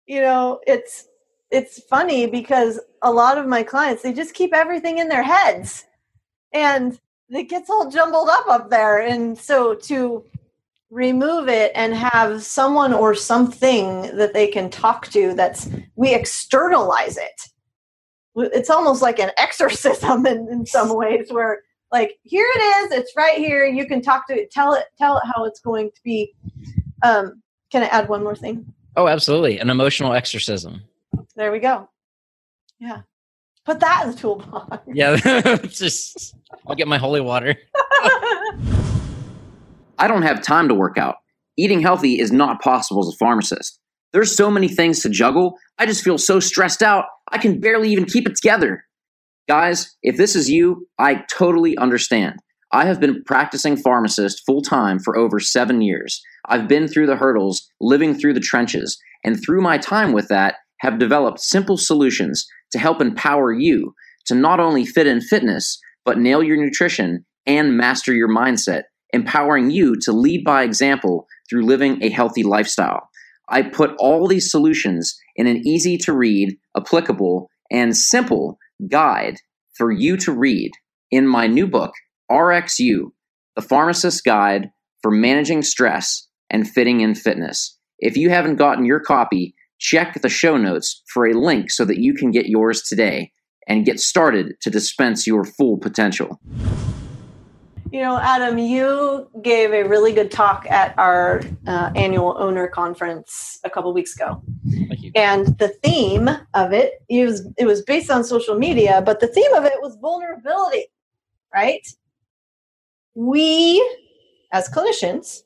[0.06, 1.08] you know, it's
[1.50, 5.84] it's funny because a lot of my clients they just keep everything in their heads,
[6.54, 9.00] and it gets all jumbled up up there.
[9.00, 10.24] And so to
[10.96, 17.18] remove it and have someone or something that they can talk to that's we externalize
[17.18, 17.42] it.
[18.34, 21.60] It's almost like an exorcism in, in some ways where
[21.92, 25.18] like here it is it's right here you can talk to it tell it tell
[25.18, 26.32] it how it's going to be.
[27.02, 28.64] Um can i add one more thing?
[28.96, 30.82] Oh absolutely an emotional exorcism.
[31.36, 31.90] There we go.
[32.78, 33.02] Yeah.
[33.66, 34.78] Put that in the toolbox.
[34.90, 35.16] Yeah
[35.66, 37.54] just i'll get my holy water
[39.98, 41.16] I don't have time to work out.
[41.56, 43.78] Eating healthy is not possible as a pharmacist.
[44.12, 45.58] There's so many things to juggle.
[45.78, 48.84] I just feel so stressed out, I can barely even keep it together.
[49.48, 52.36] Guys, if this is you, I totally understand.
[52.72, 56.20] I have been practicing pharmacist full time for over seven years.
[56.46, 60.56] I've been through the hurdles, living through the trenches, and through my time with that,
[60.80, 63.94] have developed simple solutions to help empower you
[64.26, 68.82] to not only fit in fitness, but nail your nutrition and master your mindset
[69.16, 73.08] empowering you to lead by example through living a healthy lifestyle.
[73.48, 79.38] I put all these solutions in an easy to read, applicable, and simple guide
[79.76, 80.70] for you to read
[81.10, 81.92] in my new book,
[82.30, 83.10] RxU,
[83.56, 84.70] The Pharmacist's Guide
[85.02, 87.78] for Managing Stress and Fitting in Fitness.
[87.98, 91.98] If you haven't gotten your copy, check the show notes for a link so that
[91.98, 93.32] you can get yours today
[93.68, 96.40] and get started to dispense your full potential.
[97.92, 103.60] You know, Adam, you gave a really good talk at our uh, annual owner conference
[103.64, 104.42] a couple weeks ago.
[104.88, 105.12] Thank you.
[105.14, 109.28] And the theme of it, it was it was based on social media, but the
[109.28, 110.86] theme of it was vulnerability,
[111.54, 111.86] right?
[113.14, 113.78] We
[114.52, 115.42] as clinicians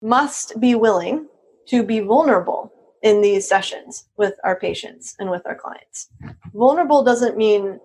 [0.00, 1.26] must be willing
[1.68, 2.72] to be vulnerable
[3.02, 6.08] in these sessions with our patients and with our clients.
[6.54, 7.80] Vulnerable doesn't mean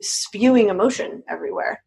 [0.00, 1.82] spewing emotion everywhere.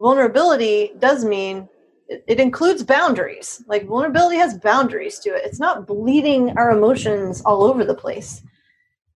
[0.00, 1.68] Vulnerability does mean
[2.08, 3.62] it, it, includes boundaries.
[3.66, 5.42] Like vulnerability has boundaries to it.
[5.44, 8.42] It's not bleeding our emotions all over the place.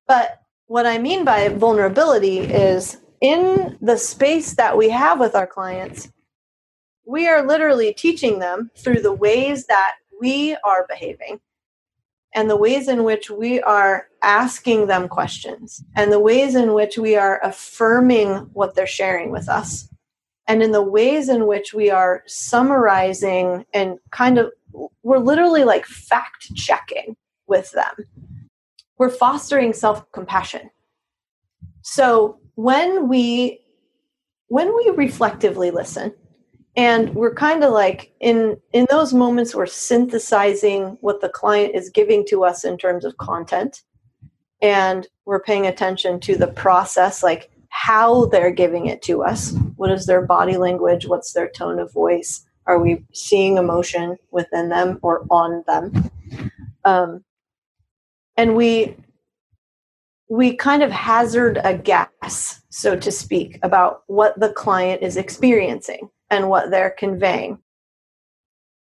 [0.08, 5.48] But what I mean by vulnerability is in the space that we have with our
[5.48, 6.12] clients,
[7.06, 11.40] we are literally teaching them through the ways that we are behaving
[12.36, 16.98] and the ways in which we are asking them questions and the ways in which
[16.98, 19.90] we are affirming what they're sharing with us
[20.48, 24.52] and in the ways in which we are summarizing and kind of
[25.04, 27.16] we're literally like fact checking
[27.48, 27.94] with them.
[28.98, 30.70] We're fostering self-compassion.
[31.82, 33.62] So when we
[34.48, 36.14] when we reflectively listen
[36.76, 41.90] and we're kind of like in in those moments we're synthesizing what the client is
[41.90, 43.84] giving to us in terms of content
[44.62, 49.92] and we're paying attention to the process like how they're giving it to us what
[49.92, 55.00] is their body language what's their tone of voice are we seeing emotion within them
[55.02, 56.12] or on them
[56.86, 57.24] um,
[58.36, 58.96] and we
[60.30, 66.10] we kind of hazard a guess so to speak about what the client is experiencing
[66.30, 67.60] and what they're conveying.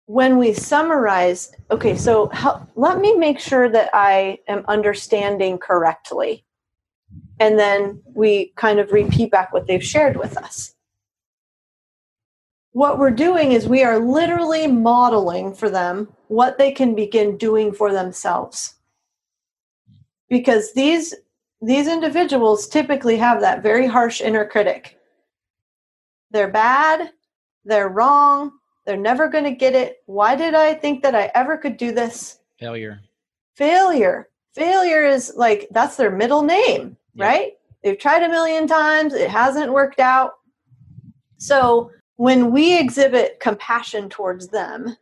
[0.05, 2.31] When we summarize, okay, so
[2.75, 6.45] let me make sure that I am understanding correctly.
[7.43, 10.75] And then we kind of repeat back what they've shared with us.
[12.71, 17.73] What we're doing is we are literally modeling for them what they can begin doing
[17.73, 18.75] for themselves.
[20.29, 21.13] Because these
[21.61, 24.97] these individuals typically have that very harsh inner critic.
[26.31, 27.11] They're bad,
[27.65, 28.53] they're wrong.
[28.85, 29.97] They're never going to get it.
[30.05, 32.39] Why did I think that I ever could do this?
[32.57, 33.01] Failure.
[33.55, 34.29] Failure.
[34.55, 37.27] Failure is like that's their middle name, yep.
[37.27, 37.51] right?
[37.83, 40.33] They've tried a million times, it hasn't worked out.
[41.37, 44.95] So when we exhibit compassion towards them,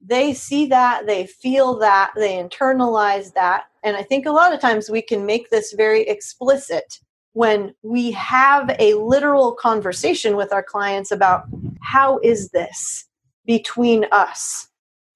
[0.00, 3.64] they see that, they feel that, they internalize that.
[3.82, 7.00] And I think a lot of times we can make this very explicit
[7.36, 11.44] when we have a literal conversation with our clients about
[11.82, 13.04] how is this
[13.44, 14.68] between us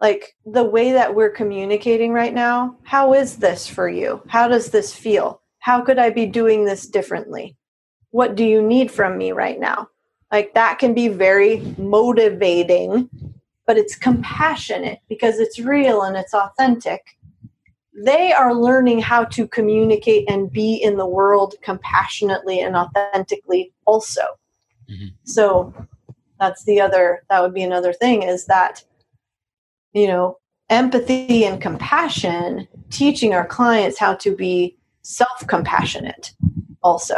[0.03, 4.71] like the way that we're communicating right now how is this for you how does
[4.71, 7.57] this feel how could i be doing this differently?
[8.11, 9.88] What do you need from me right now?
[10.33, 13.09] Like that can be very motivating
[13.70, 17.16] but it's compassionate because it's real and it's authentic.
[18.05, 24.23] They are learning how to communicate and be in the world compassionately and authentically also.
[24.90, 25.07] Mm-hmm.
[25.25, 25.73] so
[26.40, 28.83] that's the other that would be another thing is that
[29.92, 36.33] you know empathy and compassion teaching our clients how to be self-compassionate
[36.83, 37.17] also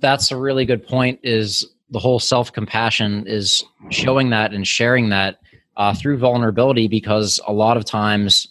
[0.00, 5.38] that's a really good point is the whole self-compassion is showing that and sharing that
[5.76, 8.48] uh, through vulnerability because a lot of times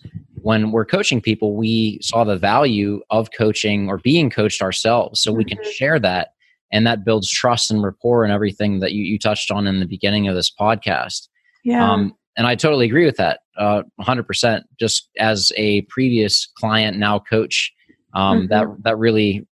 [0.47, 5.19] when we're coaching people, we saw the value of coaching or being coached ourselves.
[5.19, 5.71] So we can mm-hmm.
[5.71, 6.30] share that.
[6.71, 9.86] And that builds trust and rapport and everything that you, you touched on in the
[9.86, 11.28] beginning of this podcast.
[11.65, 11.91] Yeah.
[11.91, 14.63] Um, and I totally agree with that, uh, 100%.
[14.80, 17.73] Just as a previous client, now coach,
[18.17, 18.47] um, mm-hmm.
[18.47, 19.45] that that really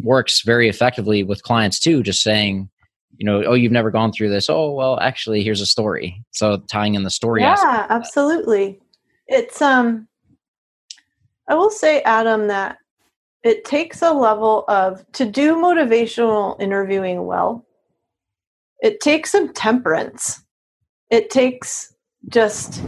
[0.00, 2.02] works very effectively with clients too.
[2.02, 2.70] Just saying,
[3.16, 4.48] you know, oh, you've never gone through this.
[4.48, 6.24] Oh, well, actually, here's a story.
[6.30, 7.42] So tying in the story.
[7.42, 8.80] Yeah, absolutely.
[9.26, 10.06] It's um,
[11.48, 12.78] I will say, Adam, that
[13.42, 17.66] it takes a level of to do motivational interviewing well,
[18.80, 20.40] it takes some temperance.
[21.10, 21.92] It takes
[22.28, 22.80] just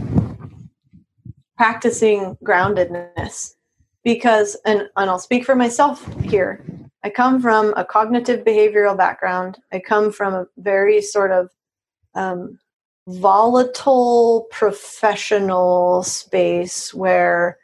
[1.57, 3.56] practicing groundedness
[4.07, 6.63] because and, and I'll speak for myself here.
[7.03, 9.57] I come from a cognitive behavioral background.
[9.73, 11.49] I come from a very sort of
[12.15, 12.57] um,
[13.09, 17.57] volatile professional space where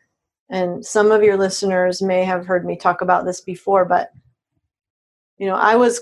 [0.50, 4.12] and some of your listeners may have heard me talk about this before but
[5.38, 6.02] you know i was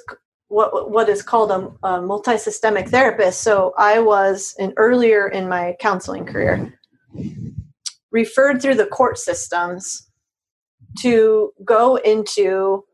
[0.49, 5.75] what what is called a, a multi-systemic therapist so i was in earlier in my
[5.79, 6.71] counseling career
[8.11, 10.10] referred through the court systems
[10.99, 12.85] to go into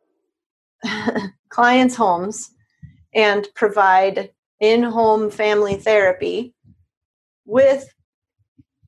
[1.50, 2.52] clients' homes
[3.14, 6.54] and provide in home family therapy
[7.46, 7.90] with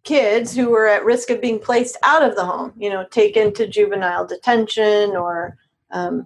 [0.04, 3.54] kids who were at risk of being placed out of the home, you know, taken
[3.54, 5.58] to juvenile detention or
[5.92, 6.26] um,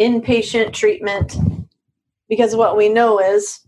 [0.00, 1.36] inpatient treatment.
[2.28, 3.66] Because what we know is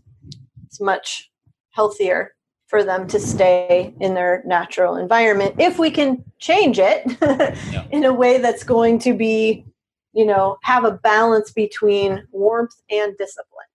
[0.65, 1.31] it's much
[1.71, 2.33] healthier
[2.69, 7.03] for them to stay in their natural environment if we can change it
[7.71, 7.85] yeah.
[7.89, 9.65] in a way that's going to be
[10.13, 13.65] you know have a balance between warmth and discipline.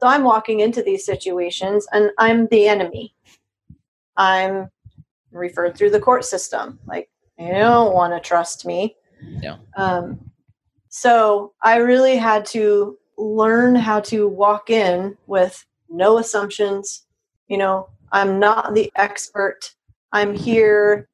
[0.00, 3.14] So i'm walking into these situations and i'm the enemy.
[4.16, 4.70] I'm
[5.30, 6.78] referred through the court system.
[6.86, 8.96] Like you don't want to trust me.
[9.22, 9.58] Yeah.
[9.76, 10.30] Um,
[10.88, 17.04] so i really had to learn how to walk in with no assumptions
[17.46, 19.74] you know I'm not the expert.
[20.12, 21.08] I'm here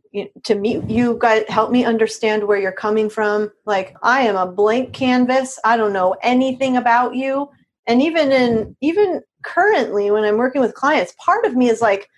[0.45, 3.51] to meet you guys help me understand where you're coming from.
[3.67, 5.59] Like i am a blank canvas.
[5.65, 7.51] I don't know anything about you.
[7.87, 12.09] And even in even currently when i'm working with clients part of me is like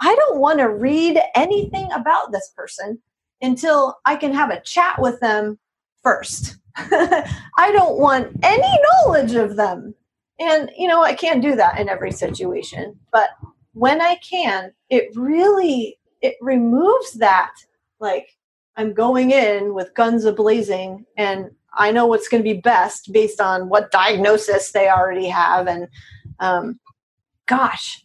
[0.00, 3.00] i don't want to read anything about this person
[3.40, 5.58] until i can have a chat with them
[6.02, 6.56] first.
[6.76, 9.94] I don't want any knowledge of them.
[10.38, 13.30] And you know i can't do that in every situation but
[13.74, 17.52] when I can, it really it removes that
[17.98, 18.36] like
[18.76, 23.12] I'm going in with guns a blazing and I know what's going to be best
[23.12, 25.88] based on what diagnosis they already have and
[26.38, 26.78] um,
[27.46, 28.04] gosh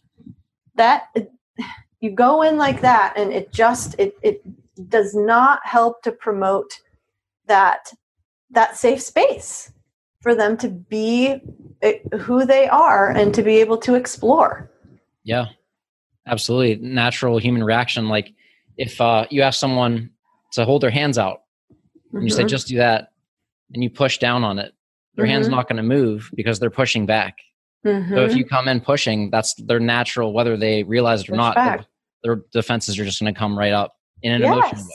[0.74, 1.14] that
[2.00, 4.42] you go in like that and it just it it
[4.88, 6.80] does not help to promote
[7.46, 7.92] that
[8.50, 9.72] that safe space
[10.20, 11.40] for them to be
[12.20, 14.70] who they are and to be able to explore.
[15.24, 15.46] Yeah
[16.28, 16.76] absolutely.
[16.86, 18.08] Natural human reaction.
[18.08, 18.32] Like
[18.76, 20.10] if uh, you ask someone
[20.52, 21.42] to hold their hands out
[22.12, 22.48] and you say mm-hmm.
[22.48, 23.08] just do that
[23.74, 24.72] and you push down on it
[25.14, 25.32] their mm-hmm.
[25.32, 27.36] hand's not going to move because they're pushing back.
[27.86, 28.12] Mm-hmm.
[28.12, 31.36] so if you come in pushing that's their natural whether they realize it or Push
[31.36, 31.86] not their,
[32.24, 34.52] their, defenses are just going to come right up in an yes.
[34.52, 34.90] emotional way.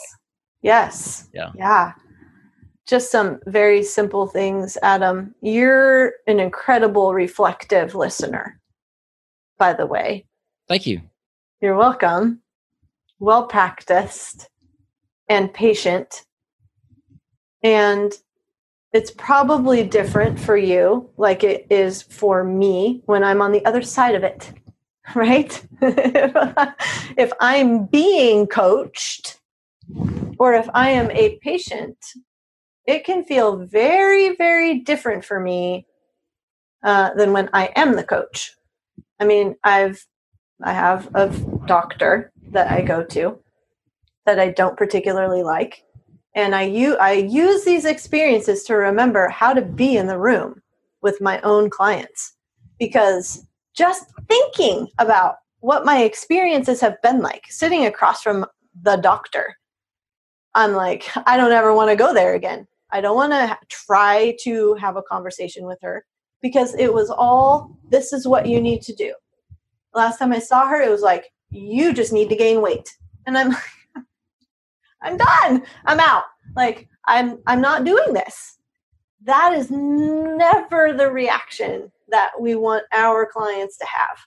[0.63, 1.29] Yes.
[1.33, 1.51] Yeah.
[1.55, 1.93] Yeah.
[2.85, 5.33] Just some very simple things adam.
[5.41, 8.59] You're an incredible reflective listener
[9.57, 10.25] by the way.
[10.67, 11.01] Thank you
[11.63, 12.41] you're welcome.
[13.19, 14.49] Well practiced
[15.29, 16.25] and patient.
[17.63, 18.11] And
[18.91, 23.81] it's probably different for you, like it is for me when I'm on the other
[23.81, 24.51] side of it,
[25.15, 25.65] right?
[25.81, 29.39] if I'm being coached
[30.39, 31.97] or if I am a patient,
[32.85, 35.87] it can feel very, very different for me
[36.83, 38.53] uh, than when I am the coach.
[39.17, 40.05] I mean, I've
[40.61, 41.29] I have a
[41.65, 43.39] doctor that I go to
[44.25, 45.83] that I don't particularly like.
[46.35, 50.61] And I, u- I use these experiences to remember how to be in the room
[51.01, 52.33] with my own clients.
[52.79, 53.45] Because
[53.75, 58.45] just thinking about what my experiences have been like sitting across from
[58.81, 59.55] the doctor,
[60.55, 62.67] I'm like, I don't ever want to go there again.
[62.91, 66.05] I don't want to try to have a conversation with her
[66.41, 69.13] because it was all this is what you need to do
[69.93, 72.95] last time I saw her, it was like, you just need to gain weight.
[73.25, 73.55] And I'm
[75.01, 75.63] I'm done.
[75.85, 76.23] I'm out.
[76.55, 78.57] Like I'm I'm not doing this.
[79.23, 84.17] That is never the reaction that we want our clients to have.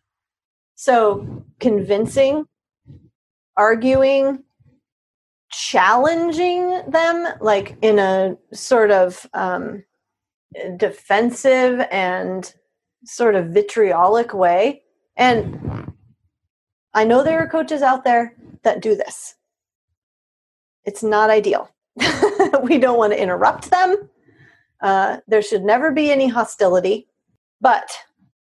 [0.75, 2.47] So convincing,
[3.57, 4.43] arguing,
[5.51, 9.85] challenging them like in a sort of um,
[10.77, 12.55] defensive and
[13.05, 14.83] sort of vitriolic way
[15.17, 15.93] and
[16.95, 19.35] I know there are coaches out there that do this.
[20.85, 21.71] It's not ideal.
[22.63, 24.09] we don't want to interrupt them.
[24.81, 27.09] Uh, there should never be any hostility.
[27.61, 27.91] But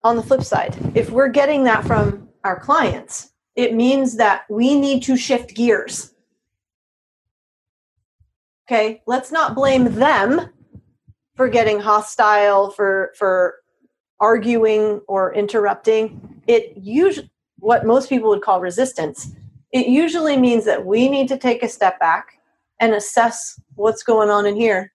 [0.05, 4.79] on the flip side, if we're getting that from our clients, it means that we
[4.79, 6.15] need to shift gears.
[8.67, 10.51] Okay, let's not blame them
[11.35, 13.57] for getting hostile, for for
[14.21, 19.33] arguing or interrupting, it usually what most people would call resistance.
[19.73, 22.39] It usually means that we need to take a step back
[22.81, 24.93] and assess what's going on in here.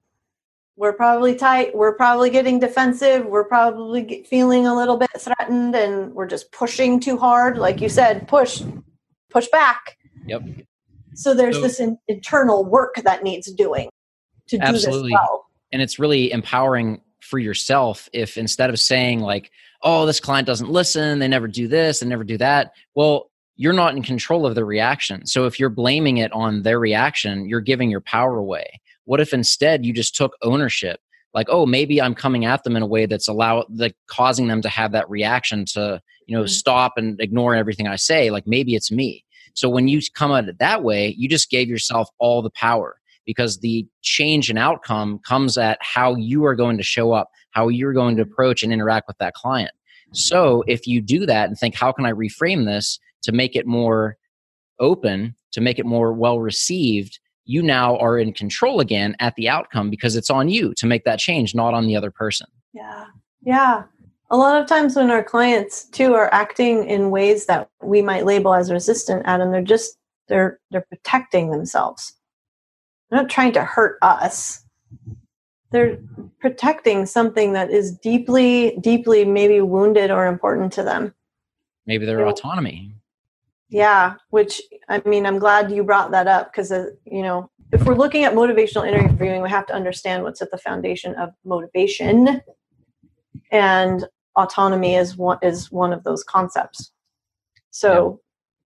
[0.75, 1.75] We're probably tight.
[1.75, 3.25] We're probably getting defensive.
[3.25, 7.57] We're probably feeling a little bit threatened, and we're just pushing too hard.
[7.57, 8.61] Like you said, push,
[9.29, 9.97] push back.
[10.25, 10.41] Yep.
[11.13, 13.89] So there's so, this in, internal work that needs doing
[14.49, 15.03] to absolutely.
[15.03, 15.45] do this well.
[15.71, 19.51] And it's really empowering for yourself if instead of saying like
[19.81, 23.73] oh this client doesn't listen they never do this they never do that well you're
[23.73, 25.25] not in control of the reaction.
[25.25, 28.81] So if you're blaming it on their reaction you're giving your power away.
[29.05, 30.99] What if instead you just took ownership?
[31.33, 34.61] Like oh maybe i'm coming at them in a way that's allow like causing them
[34.61, 36.47] to have that reaction to you know mm-hmm.
[36.47, 39.25] stop and ignore everything i say like maybe it's me.
[39.53, 42.99] So when you come at it that way you just gave yourself all the power
[43.25, 47.67] because the change in outcome comes at how you are going to show up how
[47.67, 49.71] you're going to approach and interact with that client
[50.11, 53.65] so if you do that and think how can i reframe this to make it
[53.65, 54.17] more
[54.79, 59.47] open to make it more well received you now are in control again at the
[59.47, 62.47] outcome because it's on you to make that change, not on the other person.
[62.73, 63.05] Yeah.
[63.43, 63.83] Yeah.
[64.31, 68.25] A lot of times when our clients too are acting in ways that we might
[68.25, 69.97] label as resistant, Adam, they're just
[70.27, 72.13] they're they're protecting themselves.
[73.15, 74.65] They're not trying to hurt us.
[75.71, 75.99] They're
[76.41, 81.13] protecting something that is deeply, deeply maybe wounded or important to them.
[81.85, 82.93] Maybe their autonomy.
[83.69, 87.85] Yeah, which I mean, I'm glad you brought that up because, uh, you know, if
[87.85, 92.41] we're looking at motivational interviewing, we have to understand what's at the foundation of motivation.
[93.49, 94.03] And
[94.35, 96.91] autonomy is one, is one of those concepts.
[97.71, 98.19] So,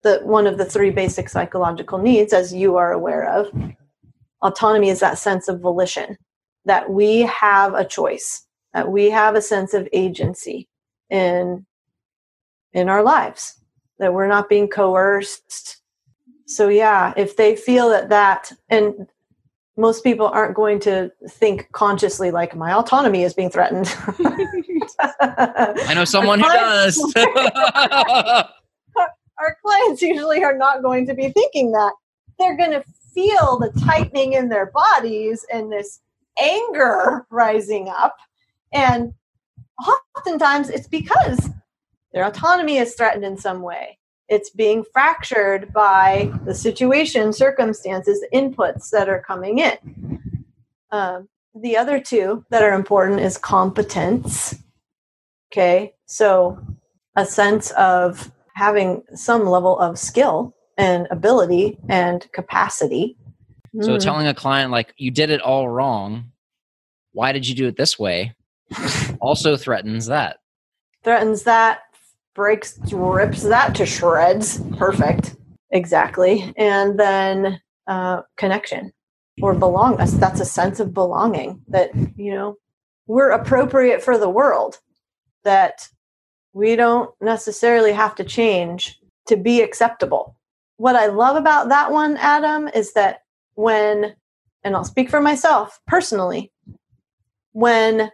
[0.04, 0.18] yeah.
[0.18, 3.50] the one of the three basic psychological needs, as you are aware of,
[4.44, 6.16] autonomy is that sense of volition
[6.64, 10.68] that we have a choice, that we have a sense of agency
[11.10, 11.66] in
[12.72, 13.60] in our lives
[13.98, 15.80] that we're not being coerced.
[16.46, 19.08] So, yeah, if they feel that that, and
[19.76, 23.86] most people aren't going to think consciously like my autonomy is being threatened.
[25.20, 27.14] I know someone who does.
[29.38, 31.92] our clients usually are not going to be thinking that.
[32.38, 32.84] They're going to
[33.14, 36.00] feel the tightening in their bodies and this
[36.38, 38.16] anger rising up.
[38.72, 39.14] And
[40.16, 41.50] oftentimes it's because
[42.12, 43.98] their autonomy is threatened in some way.
[44.28, 50.22] It's being fractured by the situation, circumstances, inputs that are coming in.
[50.90, 54.56] Um, the other two that are important is competence.
[55.52, 56.58] Okay, so
[57.16, 63.16] a sense of having some level of skill and ability and capacity.
[63.80, 64.00] So mm.
[64.02, 66.32] telling a client like you did it all wrong,
[67.12, 68.34] why did you do it this way?
[69.20, 70.38] also threatens that.
[71.02, 71.80] Threatens that
[72.34, 75.36] breaks rips that to shreds perfect
[75.70, 78.92] exactly and then uh, connection
[79.42, 82.56] or belong that's, that's a sense of belonging that you know
[83.06, 84.78] we're appropriate for the world
[85.44, 85.88] that
[86.52, 90.36] we don't necessarily have to change to be acceptable
[90.76, 93.20] what i love about that one adam is that
[93.54, 94.14] when
[94.64, 96.52] and i'll speak for myself personally
[97.52, 98.10] when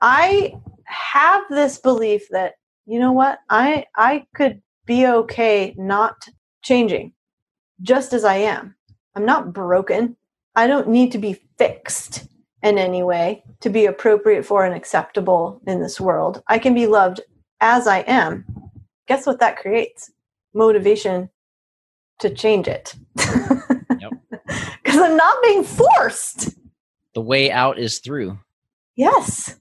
[0.00, 2.54] i have this belief that
[2.86, 6.28] you know what i i could be okay not
[6.62, 7.12] changing
[7.82, 8.74] just as i am.
[9.14, 10.16] I'm not broken.
[10.54, 12.26] I don't need to be fixed
[12.62, 16.42] in any way to be appropriate for and acceptable in this world.
[16.48, 17.20] I can be loved
[17.60, 18.44] as i am.
[19.06, 20.10] Guess what that creates?
[20.54, 21.28] Motivation
[22.18, 23.62] to change it because
[24.86, 26.50] i'm not being forced
[27.14, 28.38] the way out is through
[28.96, 29.56] yes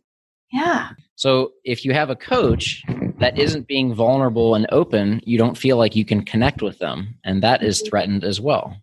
[0.51, 2.83] yeah so if you have a coach
[3.19, 7.15] that isn't being vulnerable and open, you don't feel like you can connect with them.
[7.23, 7.89] And that is mm-hmm.
[7.89, 8.77] threatened as well.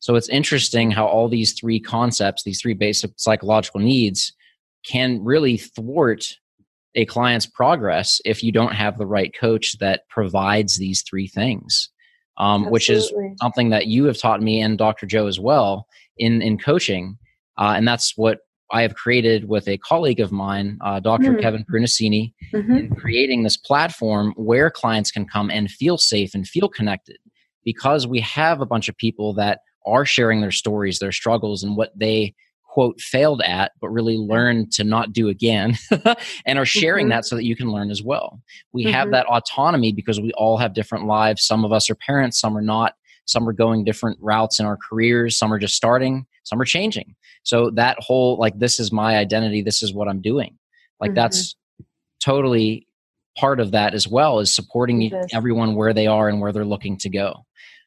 [0.00, 4.32] So it's interesting how all these three concepts, these three basic psychological needs,
[4.84, 6.36] can really thwart
[6.96, 11.88] a client's progress if you don't have the right coach that provides these three things.
[12.36, 15.06] Um, which is something that you have taught me and Dr.
[15.06, 17.16] Joe as well in in coaching,
[17.58, 18.40] uh, and that's what
[18.72, 21.40] I have created with a colleague of mine, uh, doctor mm-hmm.
[21.40, 22.94] Kevin Brunacini, mm-hmm.
[22.94, 27.18] creating this platform where clients can come and feel safe and feel connected
[27.64, 31.76] because we have a bunch of people that are sharing their stories, their struggles, and
[31.76, 32.34] what they
[32.74, 35.76] quote failed at, but really learned to not do again,
[36.44, 37.10] and are sharing mm-hmm.
[37.10, 38.40] that so that you can learn as well.
[38.72, 39.12] We have mm-hmm.
[39.12, 41.46] that autonomy because we all have different lives.
[41.46, 42.94] Some of us are parents, some are not.
[43.26, 47.14] Some are going different routes in our careers, some are just starting, some are changing.
[47.44, 50.58] So that whole like this is my identity, this is what I'm doing.
[51.00, 51.14] Like mm-hmm.
[51.14, 51.54] that's
[52.22, 52.88] totally
[53.38, 56.98] part of that as well is supporting everyone where they are and where they're looking
[56.98, 57.46] to go.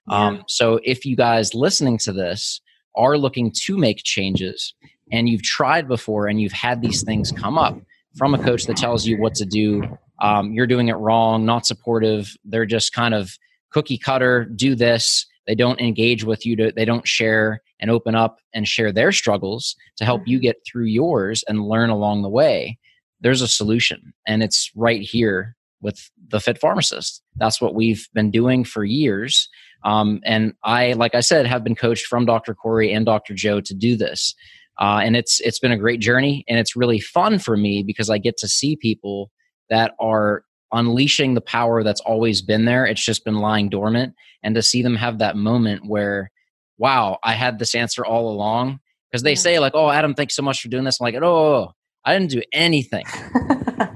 [0.09, 0.27] Yeah.
[0.27, 2.61] Um, so if you guys listening to this
[2.97, 4.73] are looking to make changes
[5.11, 7.79] and you've tried before and you've had these things come up
[8.17, 9.83] from a coach that tells you what to do,
[10.21, 13.37] um, you're doing it wrong, not supportive, they're just kind of
[13.71, 15.25] cookie cutter, do this.
[15.45, 19.11] They don't engage with you, to, they don't share and open up and share their
[19.11, 22.77] struggles to help you get through yours and learn along the way,
[23.21, 24.13] there's a solution.
[24.25, 27.21] And it's right here with the Fit Pharmacist.
[27.35, 29.47] That's what we've been doing for years.
[29.83, 32.53] Um, and I, like I said, have been coached from Dr.
[32.53, 33.33] Kori and Dr.
[33.33, 34.35] Joe to do this.
[34.79, 38.09] Uh, and it's it's been a great journey, and it's really fun for me because
[38.09, 39.31] I get to see people
[39.69, 42.85] that are unleashing the power that's always been there.
[42.85, 44.13] It's just been lying dormant,
[44.43, 46.29] and to see them have that moment where,
[46.77, 48.79] wow, I had this answer all along.
[49.09, 51.71] Because they say like, "Oh, Adam, thanks so much for doing this." I'm like, "Oh,
[52.07, 53.05] I didn't do anything.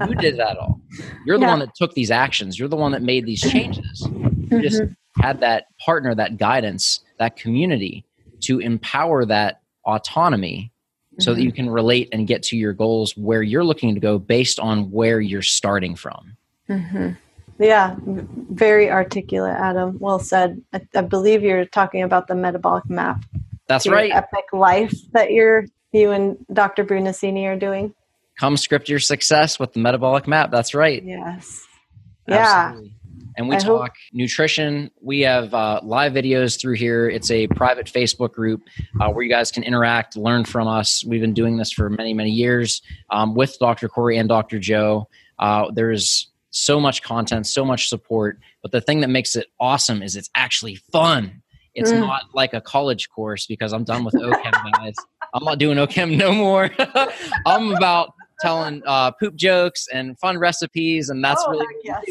[0.08, 0.80] you did that all.
[1.24, 1.50] You're the yeah.
[1.50, 2.58] one that took these actions.
[2.58, 4.06] You're the one that made these changes.
[4.06, 4.92] Mm-hmm.
[5.20, 8.04] Had that partner, that guidance, that community
[8.40, 10.72] to empower that autonomy
[11.18, 11.38] so mm-hmm.
[11.38, 14.58] that you can relate and get to your goals where you're looking to go based
[14.58, 16.36] on where you're starting from.
[16.68, 17.10] Mm-hmm.
[17.58, 19.98] Yeah, very articulate, Adam.
[20.00, 20.60] Well said.
[20.72, 23.24] I, I, believe you're talking about the metabolic map.
[23.68, 24.10] That's right.
[24.10, 26.84] Epic life that you're you and Dr.
[26.84, 27.94] Brunacini are doing.
[28.40, 30.50] Come script your success with the metabolic map.
[30.50, 31.04] That's right.
[31.04, 31.64] Yes.
[32.26, 32.88] Absolutely.
[32.88, 32.91] Yeah
[33.36, 34.90] and we I talk hope- nutrition.
[35.00, 37.08] We have uh, live videos through here.
[37.08, 38.62] It's a private Facebook group
[39.00, 41.04] uh, where you guys can interact, learn from us.
[41.04, 43.88] We've been doing this for many, many years um, with Dr.
[43.88, 44.58] Kori and Dr.
[44.58, 45.08] Joe.
[45.38, 48.38] Uh, there's so much content, so much support.
[48.62, 51.42] But the thing that makes it awesome is it's actually fun.
[51.74, 52.00] It's mm.
[52.00, 54.94] not like a college course because I'm done with OChem guys.
[55.34, 56.70] I'm not doing OChem no more.
[57.46, 62.04] I'm about telling uh, poop jokes and fun recipes, and that's oh, really yes.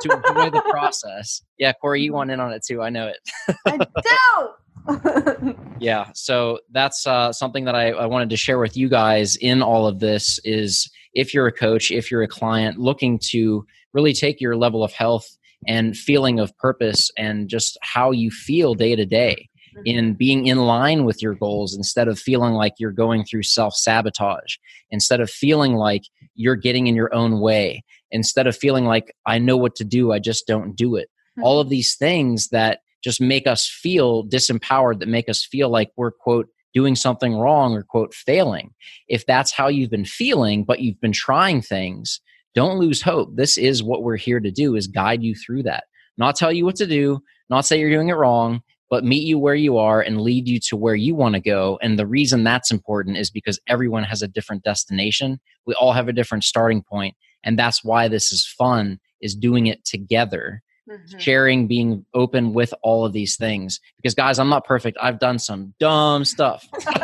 [0.00, 1.42] To enjoy the process.
[1.58, 2.82] Yeah, Kori, you want in on it too.
[2.82, 3.18] I know it.
[3.66, 5.56] I do.
[5.78, 9.62] yeah, so that's uh, something that I, I wanted to share with you guys in
[9.62, 14.12] all of this is if you're a coach, if you're a client looking to really
[14.12, 15.26] take your level of health
[15.66, 19.48] and feeling of purpose and just how you feel day to day
[19.84, 23.74] in being in line with your goals instead of feeling like you're going through self
[23.74, 24.56] sabotage,
[24.90, 26.02] instead of feeling like
[26.34, 30.12] you're getting in your own way, instead of feeling like I know what to do,
[30.12, 31.08] I just don't do it.
[31.08, 31.44] Mm-hmm.
[31.44, 35.90] All of these things that just make us feel disempowered, that make us feel like
[35.96, 38.72] we're, quote, doing something wrong or, quote, failing.
[39.08, 42.20] If that's how you've been feeling, but you've been trying things,
[42.54, 43.30] don't lose hope.
[43.34, 45.84] This is what we're here to do is guide you through that.
[46.18, 49.38] Not tell you what to do, not say you're doing it wrong, but meet you
[49.38, 51.78] where you are and lead you to where you want to go.
[51.80, 55.40] And the reason that's important is because everyone has a different destination.
[55.64, 59.66] We all have a different starting point, and that's why this is fun is doing
[59.66, 60.62] it together.
[60.88, 61.18] Mm-hmm.
[61.18, 63.78] Sharing, being open with all of these things.
[63.96, 64.98] Because guys, I'm not perfect.
[65.00, 66.66] I've done some dumb stuff.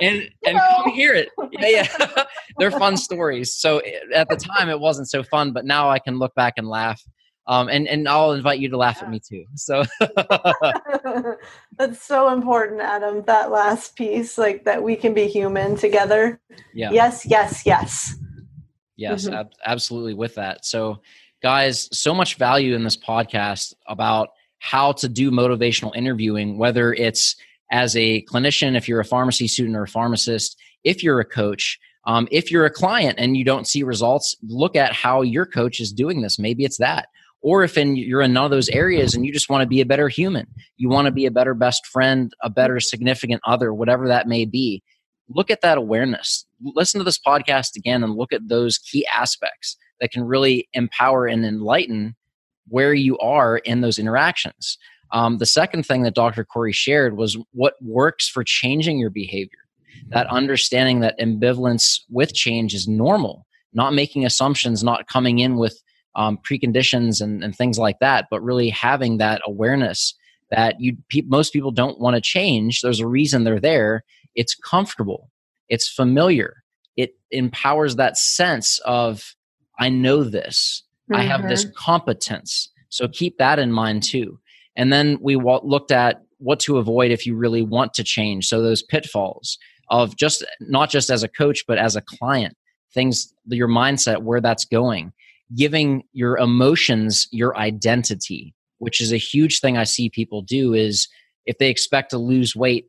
[0.00, 1.28] and and come hear it.
[1.52, 2.24] Yeah, yeah.
[2.58, 3.54] They're fun stories.
[3.54, 6.54] So eh, at the time it wasn't so fun, but now I can look back
[6.56, 7.02] and laugh
[7.48, 9.46] um, and and I'll invite you to laugh at me too.
[9.54, 9.82] So
[11.78, 13.22] that's so important, Adam.
[13.22, 16.40] That last piece, like that we can be human together.
[16.74, 16.90] Yeah.
[16.92, 17.24] Yes.
[17.24, 17.64] Yes.
[17.64, 18.14] Yes.
[18.98, 19.24] Yes.
[19.24, 19.34] Mm-hmm.
[19.34, 20.12] Ab- absolutely.
[20.12, 21.00] With that, so
[21.42, 27.36] guys, so much value in this podcast about how to do motivational interviewing, whether it's
[27.70, 31.78] as a clinician, if you're a pharmacy student or a pharmacist, if you're a coach.
[32.06, 35.78] Um, if you're a client and you don't see results, look at how your coach
[35.78, 36.38] is doing this.
[36.38, 37.08] Maybe it's that
[37.40, 39.80] or if in, you're in none of those areas and you just want to be
[39.80, 40.46] a better human
[40.76, 44.44] you want to be a better best friend a better significant other whatever that may
[44.44, 44.82] be
[45.28, 49.76] look at that awareness listen to this podcast again and look at those key aspects
[50.00, 52.14] that can really empower and enlighten
[52.68, 54.78] where you are in those interactions
[55.12, 59.58] um, the second thing that dr Kori shared was what works for changing your behavior
[60.08, 65.82] that understanding that ambivalence with change is normal not making assumptions not coming in with
[66.18, 70.14] um, preconditions and, and things like that, but really having that awareness
[70.50, 72.80] that you pe- most people don't want to change.
[72.80, 74.04] There's a reason they're there.
[74.34, 75.30] It's comfortable.
[75.68, 76.62] It's familiar.
[76.96, 79.34] It empowers that sense of
[79.78, 80.82] I know this.
[81.10, 81.20] Mm-hmm.
[81.20, 81.74] I have this mm-hmm.
[81.76, 82.70] competence.
[82.88, 84.38] So keep that in mind too.
[84.76, 88.46] And then we w- looked at what to avoid if you really want to change.
[88.46, 89.58] So those pitfalls
[89.90, 92.56] of just not just as a coach, but as a client,
[92.92, 95.12] things, your mindset, where that's going
[95.54, 101.08] giving your emotions your identity which is a huge thing i see people do is
[101.46, 102.86] if they expect to lose weight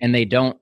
[0.00, 0.58] and they don't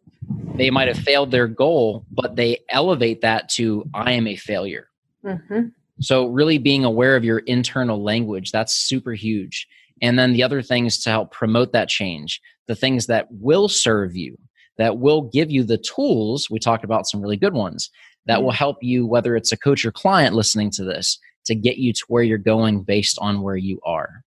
[0.55, 4.89] they might have failed their goal but they elevate that to i am a failure
[5.25, 5.69] mm-hmm.
[6.01, 9.67] so really being aware of your internal language that's super huge
[10.01, 14.17] and then the other things to help promote that change the things that will serve
[14.17, 14.37] you
[14.79, 17.91] that will give you the tools we talked about some really good ones
[18.27, 18.45] that mm-hmm.
[18.45, 21.93] will help you whether it's a coach or client listening to this to get you
[21.93, 24.25] to where you're going based on where you are.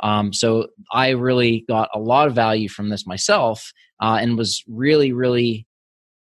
[0.00, 4.62] Um, so I really got a lot of value from this myself uh, and was
[4.68, 5.66] really, really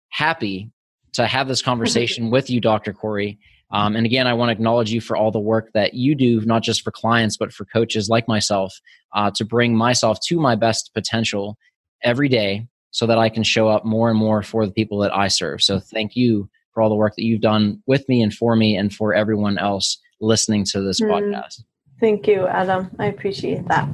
[0.10, 0.72] happy
[1.14, 2.94] to have this conversation with you, Dr.
[2.94, 3.40] Kori.
[3.72, 6.42] Um, and again, I want to acknowledge you for all the work that you do,
[6.42, 8.74] not just for clients, but for coaches like myself,
[9.16, 11.58] uh, to bring myself to my best potential
[12.04, 15.16] every day so that I can show up more and more for the people that
[15.16, 15.64] I serve.
[15.64, 18.78] So thank you for all the work that you've done with me and for me
[18.78, 21.08] and for everyone else listening to this mm.
[21.08, 21.64] podcast.
[22.04, 22.94] Thank you, Adam.
[23.00, 23.88] I appreciate that.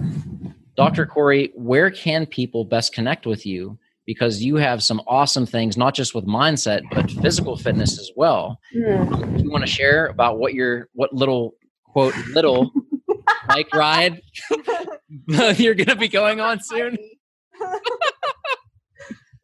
[0.76, 1.06] Dr.
[1.06, 3.78] Kori, where can people best connect with you?
[4.08, 8.60] Because you have some awesome things, not just with mindset, but physical fitness as well.
[8.76, 9.44] Mm.
[9.44, 11.54] you want to share about what your what little
[11.86, 12.72] quote little
[13.48, 14.20] bike ride
[15.58, 16.98] you're going to be going on soon?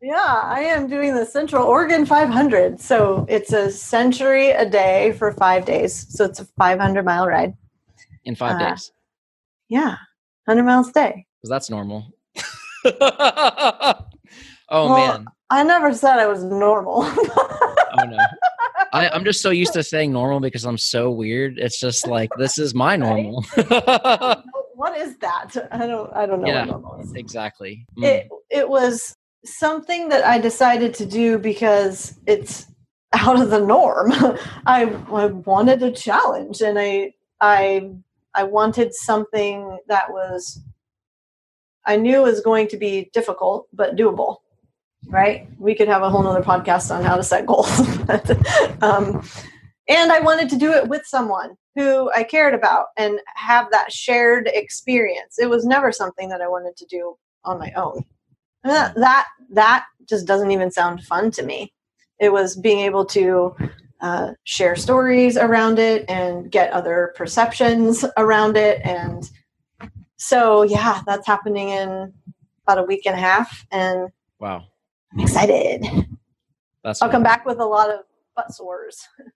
[0.02, 2.80] Yeah, I am doing the Central Oregon 500.
[2.80, 6.06] So it's a century a day for five days.
[6.16, 7.56] So it's a 500 mile ride.
[8.26, 8.92] In five uh, days?
[9.70, 9.98] Yeah,
[10.46, 11.26] 100 miles a day.
[11.42, 12.12] Because that's normal.
[12.86, 13.96] oh,
[14.70, 15.26] well, man.
[15.50, 17.04] I never said I was normal.
[17.04, 18.18] oh, no.
[18.94, 21.58] I, am just so used to saying normal because I'm so weird.
[21.58, 23.44] It's just like, this is my normal.
[24.76, 25.52] what is that?
[25.72, 27.86] I don't, I don't know yeah, Exactly.
[27.98, 28.04] Mm.
[28.06, 32.68] It, it was something that I decided to do because it's
[33.14, 34.12] out of the norm.
[34.66, 37.90] I, I wanted a challenge and I I
[38.36, 40.60] I wanted something that was
[41.86, 44.38] I knew was going to be difficult but doable.
[45.08, 45.48] Right?
[45.60, 47.80] We could have a whole nother podcast on how to set goals.
[48.82, 49.24] um,
[49.88, 53.92] and I wanted to do it with someone who I cared about and have that
[53.92, 55.38] shared experience.
[55.38, 58.04] It was never something that I wanted to do on my own
[58.66, 61.72] that that just doesn't even sound fun to me
[62.20, 63.56] it was being able to
[64.02, 68.82] uh, share stories around it and get other perceptions around it.
[68.84, 69.30] And
[70.18, 72.14] so yeah that's happening in
[72.64, 74.64] about a week and a half and wow.
[75.14, 75.86] I'm excited.
[76.84, 78.02] That's i'll come back with a lot of
[78.36, 79.08] butt sores.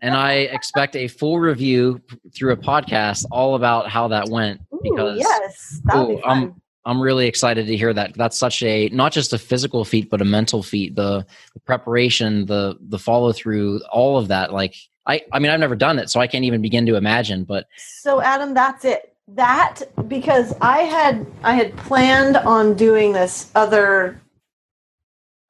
[0.00, 2.00] And i expect a full review
[2.34, 6.24] through a podcast all about how that went because yes that would be.
[6.24, 8.14] I'm, I'm really excited to hear that.
[8.14, 10.94] That's such a not just a physical feat, but a mental feat.
[10.94, 14.52] The, the preparation, the the follow through, all of that.
[14.52, 17.42] Like I, I mean, I've never done it, so I can't even begin to imagine.
[17.42, 19.14] But so, Adam, that's it.
[19.28, 24.22] That because I had I had planned on doing this other,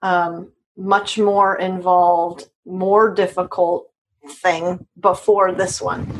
[0.00, 3.90] um, much more involved, more difficult
[4.26, 6.10] thing before this one,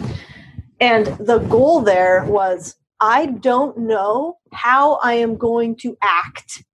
[0.79, 6.65] and the goal there was I don't know how I am going to act.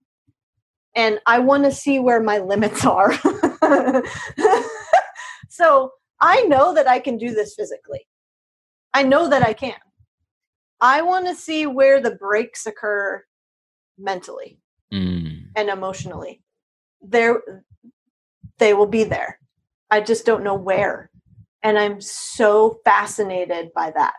[0.95, 3.13] And I want to see where my limits are.
[5.49, 8.07] so I know that I can do this physically.
[8.95, 9.75] I know that I can.
[10.81, 13.25] I want to see where the breaks occur
[13.99, 14.59] mentally
[14.93, 15.45] mm.
[15.57, 16.43] and emotionally.
[17.01, 17.65] There
[18.59, 19.39] they will be there.
[19.91, 21.11] I just don't know where.
[21.63, 24.15] And I'm so fascinated by that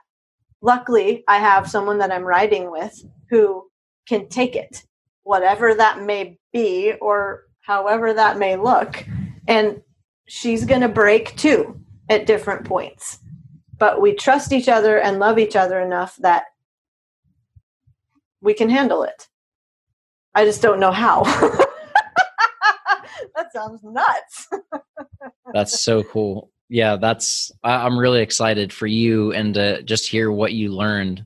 [0.63, 3.63] luckily i have someone that i'm riding with who
[4.07, 4.83] can take it
[5.23, 9.05] whatever that may be or however that may look.
[9.47, 9.81] And
[10.27, 13.19] she's going to break too at different points.
[13.77, 16.43] But we trust each other and love each other enough that
[18.41, 19.27] we can handle it.
[20.35, 21.23] I just don't know how.
[23.35, 24.47] That sounds nuts.
[25.53, 30.53] That's so cool yeah, that's I'm really excited for you and to just hear what
[30.53, 31.23] you learned.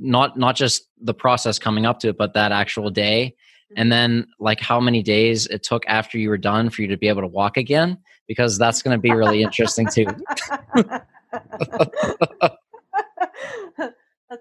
[0.00, 3.36] Not not just the process coming up to it, but that actual day.
[3.76, 3.90] And mm-hmm.
[3.90, 7.06] then like how many days it took after you were done for you to be
[7.06, 10.06] able to walk again because that's going to be really interesting too.
[10.74, 11.04] that's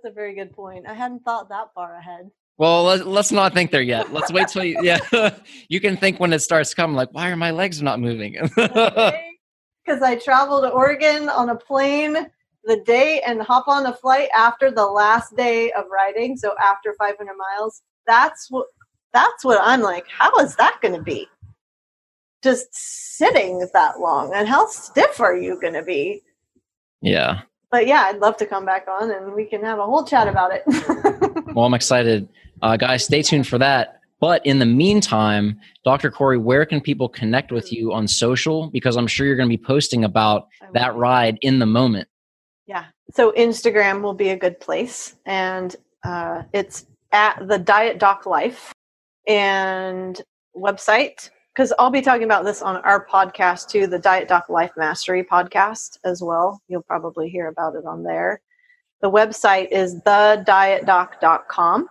[0.06, 0.88] a very good point.
[0.88, 2.32] I hadn't thought that far ahead.
[2.58, 4.12] Well, let's, let's not think there yet.
[4.12, 4.98] Let's wait till you, yeah,
[5.70, 8.38] you can think when it starts coming, like, why are my legs not moving?
[9.88, 12.28] because I travel to Oregon on a plane
[12.66, 16.36] the day and hop on a flight after the last day of riding.
[16.36, 18.68] So after 500 miles, that's what
[19.14, 20.06] that's what I'm like.
[20.10, 21.28] How is that going to be?
[22.44, 26.22] Just sitting that long, and how stiff are you going to be?
[27.02, 27.42] Yeah.
[27.72, 30.28] But yeah, I'd love to come back on and we can have a whole chat
[30.28, 30.64] about it.
[31.54, 32.30] well, I'm excited.
[32.62, 33.97] Uh, guys, stay tuned for that.
[34.20, 36.10] But in the meantime, Dr.
[36.10, 38.70] Kori, where can people connect with you on social?
[38.72, 42.08] Because I'm sure you're going to be posting about that ride in the moment.
[42.66, 42.86] Yeah.
[43.14, 45.16] So Instagram will be a good place.
[45.26, 48.74] And uh, it's at the Diet Doc Life
[49.28, 50.20] and
[50.56, 51.30] website.
[51.54, 55.24] Because I'll be talking about this on our podcast too, the Diet Doc Life Mastery
[55.24, 56.62] podcast as well.
[56.68, 58.42] You'll probably hear about it on there.
[59.02, 61.88] The website is thedietdoc.com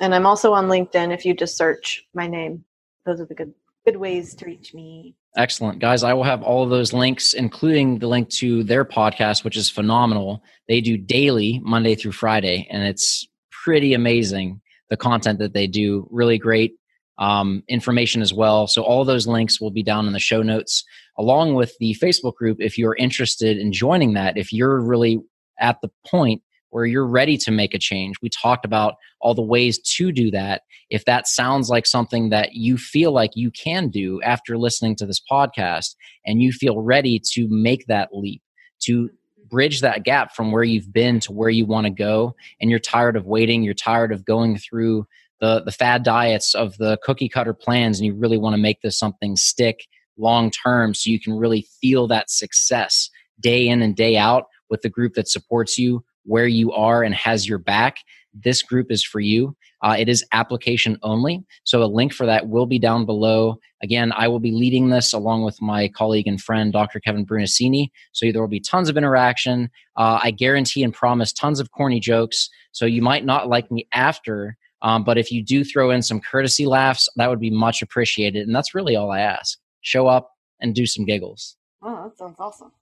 [0.00, 2.64] and I'm also on LinkedIn if you just search my name.
[3.04, 5.14] Those are the good good ways to reach me.
[5.36, 5.78] Excellent.
[5.78, 9.56] Guys, I will have all of those links, including the link to their podcast, which
[9.56, 10.42] is phenomenal.
[10.66, 16.08] They do daily, Monday through Friday, and it's pretty amazing the content that they do.
[16.10, 16.74] Really great
[17.18, 18.66] um, information as well.
[18.66, 20.84] So, all those links will be down in the show notes,
[21.16, 24.36] along with the Facebook group if you're interested in joining that.
[24.36, 25.20] If you're really
[25.60, 28.16] at the point where you're ready to make a change.
[28.22, 30.62] We talked about all the ways to do that.
[30.90, 35.06] If that sounds like something that you feel like you can do after listening to
[35.06, 35.94] this podcast
[36.24, 38.42] and you feel ready to make that leap,
[38.82, 39.10] to
[39.48, 42.78] bridge that gap from where you've been to where you want to go, and you're
[42.78, 45.06] tired of waiting, you're tired of going through
[45.40, 48.80] the, the fad diets of the cookie cutter plans, and you really want to make
[48.82, 49.86] this something stick
[50.18, 53.10] long term so you can really feel that success
[53.40, 57.14] day in and day out with the group that supports you where you are and
[57.14, 57.98] has your back,
[58.34, 59.56] this group is for you.
[59.82, 61.44] Uh, it is application only.
[61.64, 63.56] So a link for that will be down below.
[63.82, 67.00] Again, I will be leading this along with my colleague and friend, Dr.
[67.00, 67.90] Kevin Brunacini.
[68.12, 69.70] So there will be tons of interaction.
[69.96, 72.48] Uh, I guarantee and promise tons of corny jokes.
[72.72, 76.20] So you might not like me after, um, but if you do throw in some
[76.20, 78.46] courtesy laughs, that would be much appreciated.
[78.46, 79.58] And that's really all I ask.
[79.82, 81.56] Show up and do some giggles.
[81.82, 82.72] Oh, that sounds awesome.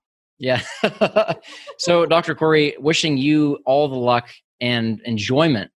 [0.44, 0.60] Yeah.
[1.78, 2.34] so, Dr.
[2.34, 4.28] Kori, wishing you all the luck
[4.60, 5.70] and enjoyment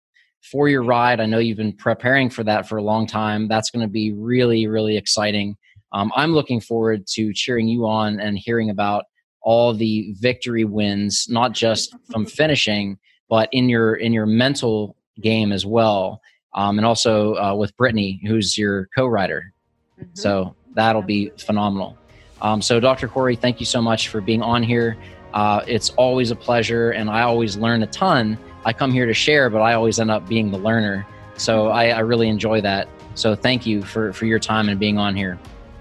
[0.41, 1.20] for your ride.
[1.20, 3.47] I know you've been preparing for that for a long time.
[3.47, 5.55] That's going to be really, really exciting.
[5.91, 9.03] Um, I'm looking forward to cheering you on and hearing about
[9.43, 12.97] all the victory wins, not just from finishing,
[13.30, 16.20] but in your in your mental game as well,
[16.55, 19.53] um, and also uh, with Brittany, who's your co-writer.
[19.99, 20.09] Mm-hmm.
[20.16, 21.99] So that'll be phenomenal.
[22.46, 23.08] Um, so, Dr.
[23.08, 24.98] Kori, thank you so much for being on here.
[25.34, 28.38] Uh, it's always a pleasure, and I always learn a ton.
[28.64, 31.08] I come here to share, but I always end up being the learner.
[31.38, 32.88] So, I, I really enjoy that.
[33.16, 35.39] So, thank you for, for your time and being on here.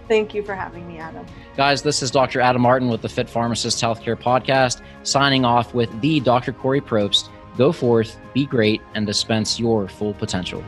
[0.09, 1.27] Thank you for having me, Adam.
[1.55, 2.41] Guys, this is Dr.
[2.41, 6.55] Adam Martin with the Fit Pharmacist Healthcare Podcast, signing off with the Dr.
[6.55, 7.29] Kori Propst.
[7.59, 10.65] Go forth, be great, and dispense your full potential.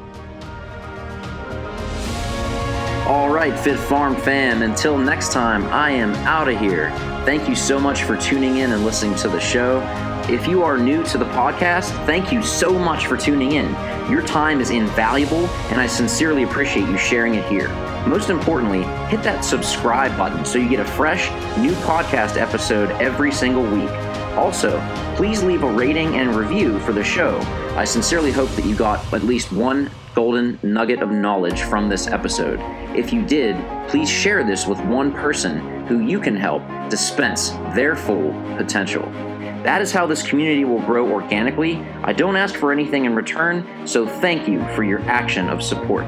[3.07, 6.91] All right, Fit Farm fam, until next time, I am out of here.
[7.25, 9.81] Thank you so much for tuning in and listening to the show.
[10.29, 13.71] If you are new to the podcast, thank you so much for tuning in.
[14.11, 17.69] Your time is invaluable, and I sincerely appreciate you sharing it here.
[18.09, 23.31] Most importantly, hit that subscribe button so you get a fresh, new podcast episode every
[23.31, 24.16] single week.
[24.37, 24.79] Also,
[25.17, 27.39] please leave a rating and review for the show.
[27.75, 32.07] I sincerely hope that you got at least one golden nugget of knowledge from this
[32.07, 32.59] episode.
[32.97, 33.57] If you did,
[33.89, 39.03] please share this with one person who you can help dispense their full potential.
[39.63, 41.77] That is how this community will grow organically.
[42.05, 46.07] I don't ask for anything in return, so thank you for your action of support.